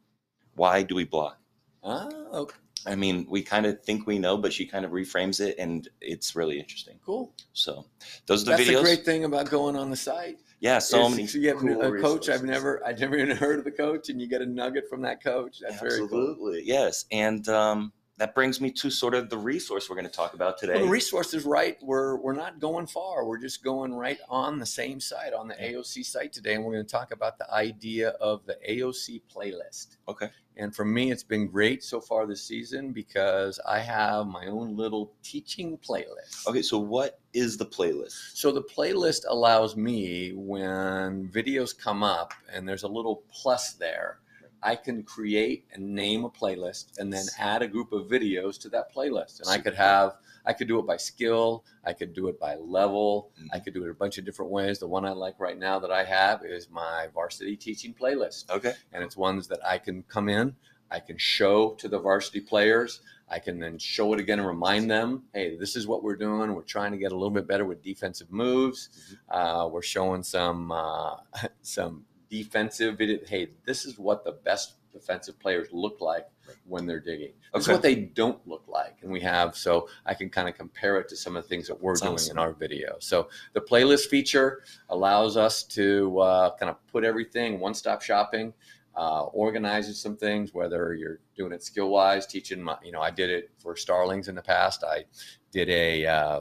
Why 0.54 0.82
do 0.82 0.94
we 0.94 1.04
block? 1.04 1.38
Ah, 1.84 2.08
okay. 2.32 2.56
I 2.86 2.94
mean, 2.94 3.26
we 3.28 3.42
kind 3.42 3.66
of 3.66 3.82
think 3.82 4.06
we 4.06 4.18
know, 4.18 4.36
but 4.36 4.52
she 4.52 4.66
kind 4.66 4.84
of 4.84 4.92
reframes 4.92 5.40
it, 5.40 5.56
and 5.58 5.88
it's 6.00 6.36
really 6.36 6.58
interesting. 6.58 6.98
Cool. 7.04 7.32
So 7.52 7.86
those 8.26 8.42
are 8.42 8.44
the 8.44 8.50
That's 8.52 8.62
videos. 8.62 8.66
That's 8.66 8.78
the 8.78 8.84
great 8.96 9.04
thing 9.04 9.24
about 9.24 9.50
going 9.50 9.76
on 9.76 9.90
the 9.90 9.96
site. 9.96 10.38
yeah, 10.60 10.78
so 10.78 11.06
is 11.06 11.10
many. 11.10 11.44
You 11.44 11.48
have 11.48 11.58
cool 11.58 11.96
a 11.96 12.00
coach 12.00 12.28
I've 12.28 12.44
never, 12.44 12.84
I've 12.86 12.98
never 12.98 13.16
even 13.16 13.36
heard 13.36 13.58
of 13.58 13.64
the 13.64 13.70
coach, 13.70 14.08
and 14.08 14.20
you 14.20 14.28
get 14.28 14.42
a 14.42 14.46
nugget 14.46 14.88
from 14.88 15.02
that 15.02 15.22
coach. 15.22 15.58
That's 15.60 15.80
very 15.80 15.98
cool. 15.98 16.04
Absolutely, 16.04 16.62
yes. 16.64 17.04
And 17.10 17.48
um, 17.48 17.92
that 18.18 18.34
brings 18.34 18.60
me 18.60 18.70
to 18.72 18.90
sort 18.90 19.14
of 19.14 19.30
the 19.30 19.38
resource 19.38 19.88
we're 19.88 19.96
going 19.96 20.06
to 20.06 20.12
talk 20.12 20.34
about 20.34 20.58
today. 20.58 20.74
Well, 20.74 20.84
the 20.84 20.90
resource 20.90 21.34
is 21.34 21.44
right. 21.44 21.76
We're 21.80 22.16
we're 22.16 22.34
not 22.34 22.60
going 22.60 22.86
far. 22.86 23.24
We're 23.24 23.38
just 23.38 23.62
going 23.62 23.94
right 23.94 24.18
on 24.28 24.58
the 24.58 24.66
same 24.66 25.00
site 25.00 25.32
on 25.32 25.48
the 25.48 25.54
AOC 25.54 26.04
site 26.04 26.32
today, 26.32 26.54
and 26.54 26.64
we're 26.64 26.72
going 26.72 26.86
to 26.86 26.90
talk 26.90 27.12
about 27.12 27.38
the 27.38 27.52
idea 27.52 28.10
of 28.20 28.44
the 28.46 28.58
AOC 28.68 29.22
playlist. 29.34 29.96
Okay. 30.08 30.28
And 30.58 30.74
for 30.74 30.84
me, 30.84 31.12
it's 31.12 31.22
been 31.22 31.46
great 31.46 31.84
so 31.84 32.00
far 32.00 32.26
this 32.26 32.42
season 32.42 32.92
because 32.92 33.60
I 33.66 33.78
have 33.78 34.26
my 34.26 34.46
own 34.46 34.76
little 34.76 35.12
teaching 35.22 35.78
playlist. 35.78 36.48
Okay, 36.48 36.62
so 36.62 36.78
what 36.78 37.20
is 37.32 37.56
the 37.56 37.64
playlist? 37.64 38.34
So 38.34 38.50
the 38.50 38.62
playlist 38.62 39.22
allows 39.28 39.76
me 39.76 40.32
when 40.34 41.28
videos 41.28 41.78
come 41.78 42.02
up 42.02 42.34
and 42.52 42.68
there's 42.68 42.82
a 42.82 42.88
little 42.88 43.22
plus 43.30 43.74
there, 43.74 44.18
I 44.62 44.74
can 44.76 45.02
create 45.02 45.66
and 45.72 45.94
name 45.94 46.24
a 46.24 46.30
playlist 46.30 46.98
and 46.98 47.12
then 47.12 47.24
add 47.38 47.62
a 47.62 47.68
group 47.68 47.92
of 47.92 48.08
videos 48.08 48.58
to 48.60 48.68
that 48.70 48.92
playlist. 48.94 49.40
And 49.40 49.48
I 49.48 49.58
could 49.58 49.74
have 49.74 50.16
I 50.46 50.54
could 50.54 50.68
do 50.68 50.78
it 50.78 50.86
by 50.86 50.96
skill, 50.96 51.64
I 51.84 51.92
could 51.92 52.14
do 52.14 52.28
it 52.28 52.40
by 52.40 52.54
level, 52.56 53.30
Mhm. 53.38 53.48
I 53.52 53.58
could 53.60 53.74
do 53.74 53.84
it 53.84 53.90
a 53.90 53.94
bunch 53.94 54.16
of 54.16 54.24
different 54.24 54.50
ways. 54.50 54.78
The 54.78 54.88
one 54.88 55.04
I 55.04 55.10
like 55.10 55.38
right 55.38 55.58
now 55.58 55.78
that 55.78 55.90
I 55.90 56.04
have 56.04 56.42
is 56.44 56.70
my 56.70 57.08
varsity 57.12 57.54
teaching 57.56 57.92
playlist 57.92 58.48
Okay. 58.50 58.74
and 58.92 59.04
it's 59.04 59.16
ones 59.16 59.48
that 59.48 59.60
I 59.64 59.76
can 59.78 60.04
come 60.04 60.28
in, 60.30 60.56
I 60.90 61.00
can 61.00 61.18
show 61.18 61.74
to 61.74 61.88
the 61.88 61.98
varsity 61.98 62.40
players. 62.40 63.00
I 63.30 63.40
can 63.40 63.58
then 63.58 63.76
show 63.76 64.14
it 64.14 64.20
again 64.20 64.38
and 64.38 64.48
remind 64.48 64.90
them, 64.90 65.24
hey, 65.34 65.54
this 65.58 65.76
is 65.76 65.86
what 65.86 66.02
we're 66.02 66.16
doing. 66.16 66.54
We're 66.54 66.62
trying 66.62 66.92
to 66.92 66.98
get 66.98 67.12
a 67.12 67.14
little 67.14 67.28
bit 67.30 67.46
better 67.46 67.66
with 67.66 67.82
defensive 67.82 68.32
moves. 68.32 68.88
Uh, 69.28 69.68
we're 69.70 69.82
showing 69.82 70.22
some 70.22 70.72
uh, 70.72 71.16
some 71.60 72.06
defensive 72.28 72.98
video. 72.98 73.18
Hey, 73.26 73.50
this 73.64 73.84
is 73.84 73.98
what 73.98 74.24
the 74.24 74.32
best 74.32 74.74
defensive 74.92 75.38
players 75.38 75.68
look 75.70 76.00
like 76.00 76.26
when 76.64 76.86
they're 76.86 77.00
digging. 77.00 77.32
This 77.52 77.62
is 77.62 77.68
Okay. 77.68 77.72
what 77.74 77.82
they 77.82 77.94
don't 77.94 78.46
look 78.48 78.64
like, 78.68 78.98
and 79.02 79.10
we 79.12 79.20
have 79.20 79.56
so 79.56 79.88
I 80.06 80.14
can 80.14 80.30
kind 80.30 80.48
of 80.48 80.54
compare 80.56 80.98
it 80.98 81.08
to 81.10 81.16
some 81.16 81.36
of 81.36 81.42
the 81.44 81.48
things 81.48 81.66
that 81.68 81.80
we're 81.80 81.92
That's 81.92 82.02
doing 82.02 82.14
awesome. 82.14 82.32
in 82.32 82.38
our 82.38 82.52
video. 82.52 82.96
So 82.98 83.28
the 83.52 83.60
playlist 83.60 84.06
feature 84.06 84.62
allows 84.88 85.36
us 85.36 85.62
to 85.64 86.18
uh, 86.20 86.56
kind 86.56 86.70
of 86.70 86.84
put 86.88 87.04
everything 87.04 87.60
one 87.60 87.74
stop 87.74 88.02
shopping 88.02 88.54
uh, 88.96 89.24
organizes 89.26 90.00
some 90.00 90.16
things, 90.16 90.52
whether 90.52 90.92
you're 90.92 91.20
doing 91.36 91.52
it 91.52 91.62
skill 91.62 91.88
wise, 91.90 92.26
teaching. 92.26 92.60
My, 92.60 92.76
you 92.82 92.90
know, 92.90 93.00
I 93.00 93.12
did 93.12 93.30
it 93.30 93.50
for 93.58 93.76
Starlings 93.76 94.26
in 94.26 94.34
the 94.34 94.42
past. 94.42 94.82
I 94.82 95.04
did 95.52 95.68
a 95.68 96.04
uh, 96.06 96.40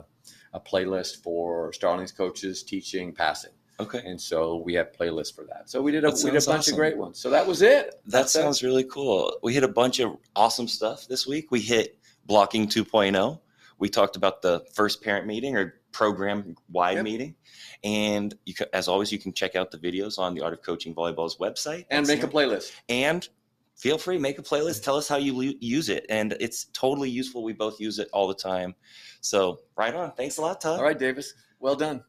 a 0.54 0.58
playlist 0.60 1.22
for 1.22 1.72
Starlings 1.72 2.10
coaches 2.10 2.64
teaching 2.64 3.12
passing, 3.12 3.52
Okay. 3.80 4.02
and 4.04 4.20
so 4.20 4.56
we 4.56 4.74
have 4.74 4.92
playlists 4.92 5.34
for 5.34 5.44
that. 5.44 5.70
So 5.70 5.80
we 5.82 5.92
did 5.92 6.04
a 6.04 6.10
we 6.10 6.16
did 6.16 6.28
a 6.30 6.32
bunch 6.32 6.48
awesome. 6.48 6.74
of 6.74 6.78
great 6.78 6.96
ones. 6.96 7.18
So 7.18 7.30
that 7.30 7.46
was 7.46 7.62
it. 7.62 7.90
That 7.90 8.00
That's 8.06 8.34
it. 8.34 8.40
sounds 8.40 8.62
really 8.62 8.84
cool. 8.84 9.38
We 9.42 9.54
hit 9.54 9.62
a 9.64 9.68
bunch 9.68 10.00
of 10.00 10.16
awesome 10.34 10.66
stuff 10.68 11.06
this 11.06 11.26
week. 11.26 11.50
We 11.50 11.60
hit 11.60 11.98
blocking 12.26 12.66
2.0. 12.66 13.40
We 13.78 13.88
talked 13.88 14.16
about 14.16 14.42
the 14.42 14.64
first 14.74 15.02
parent 15.02 15.26
meeting 15.26 15.56
or 15.56 15.74
program 15.92 16.56
wide 16.70 16.96
Yep. 16.96 17.04
meeting, 17.04 17.34
and 17.84 18.34
you 18.44 18.52
can, 18.54 18.66
as 18.72 18.88
always, 18.88 19.12
you 19.12 19.18
can 19.18 19.32
check 19.32 19.54
out 19.56 19.70
the 19.70 19.78
videos 19.78 20.18
on 20.18 20.34
the 20.34 20.40
Art 20.42 20.52
of 20.52 20.62
Coaching 20.62 20.94
Volleyball's 20.94 21.36
website 21.38 21.86
And 21.90 22.06
make 22.06 22.22
a 22.24 22.28
playlist. 22.28 22.72
and 22.88 23.26
feel 23.76 23.96
free 23.96 24.18
make 24.18 24.38
a 24.40 24.42
playlist 24.42 24.82
tell 24.82 24.96
us 24.96 25.06
how 25.06 25.16
you 25.16 25.54
use 25.60 25.88
it 25.88 26.04
and 26.10 26.36
it's 26.40 26.64
totally 26.72 27.08
useful 27.08 27.44
we 27.44 27.52
both 27.52 27.78
use 27.78 28.00
it 28.00 28.08
all 28.12 28.26
the 28.26 28.34
time 28.34 28.74
so 29.20 29.60
right 29.76 29.94
on 29.94 30.10
thanks 30.16 30.36
a 30.38 30.42
lot 30.42 30.60
tod 30.60 30.78
All 30.80 30.84
right, 30.84 30.98
Davis. 30.98 31.32
Well 31.60 31.76
done. 31.76 32.02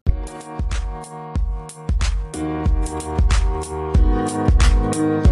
Thank 4.99 5.28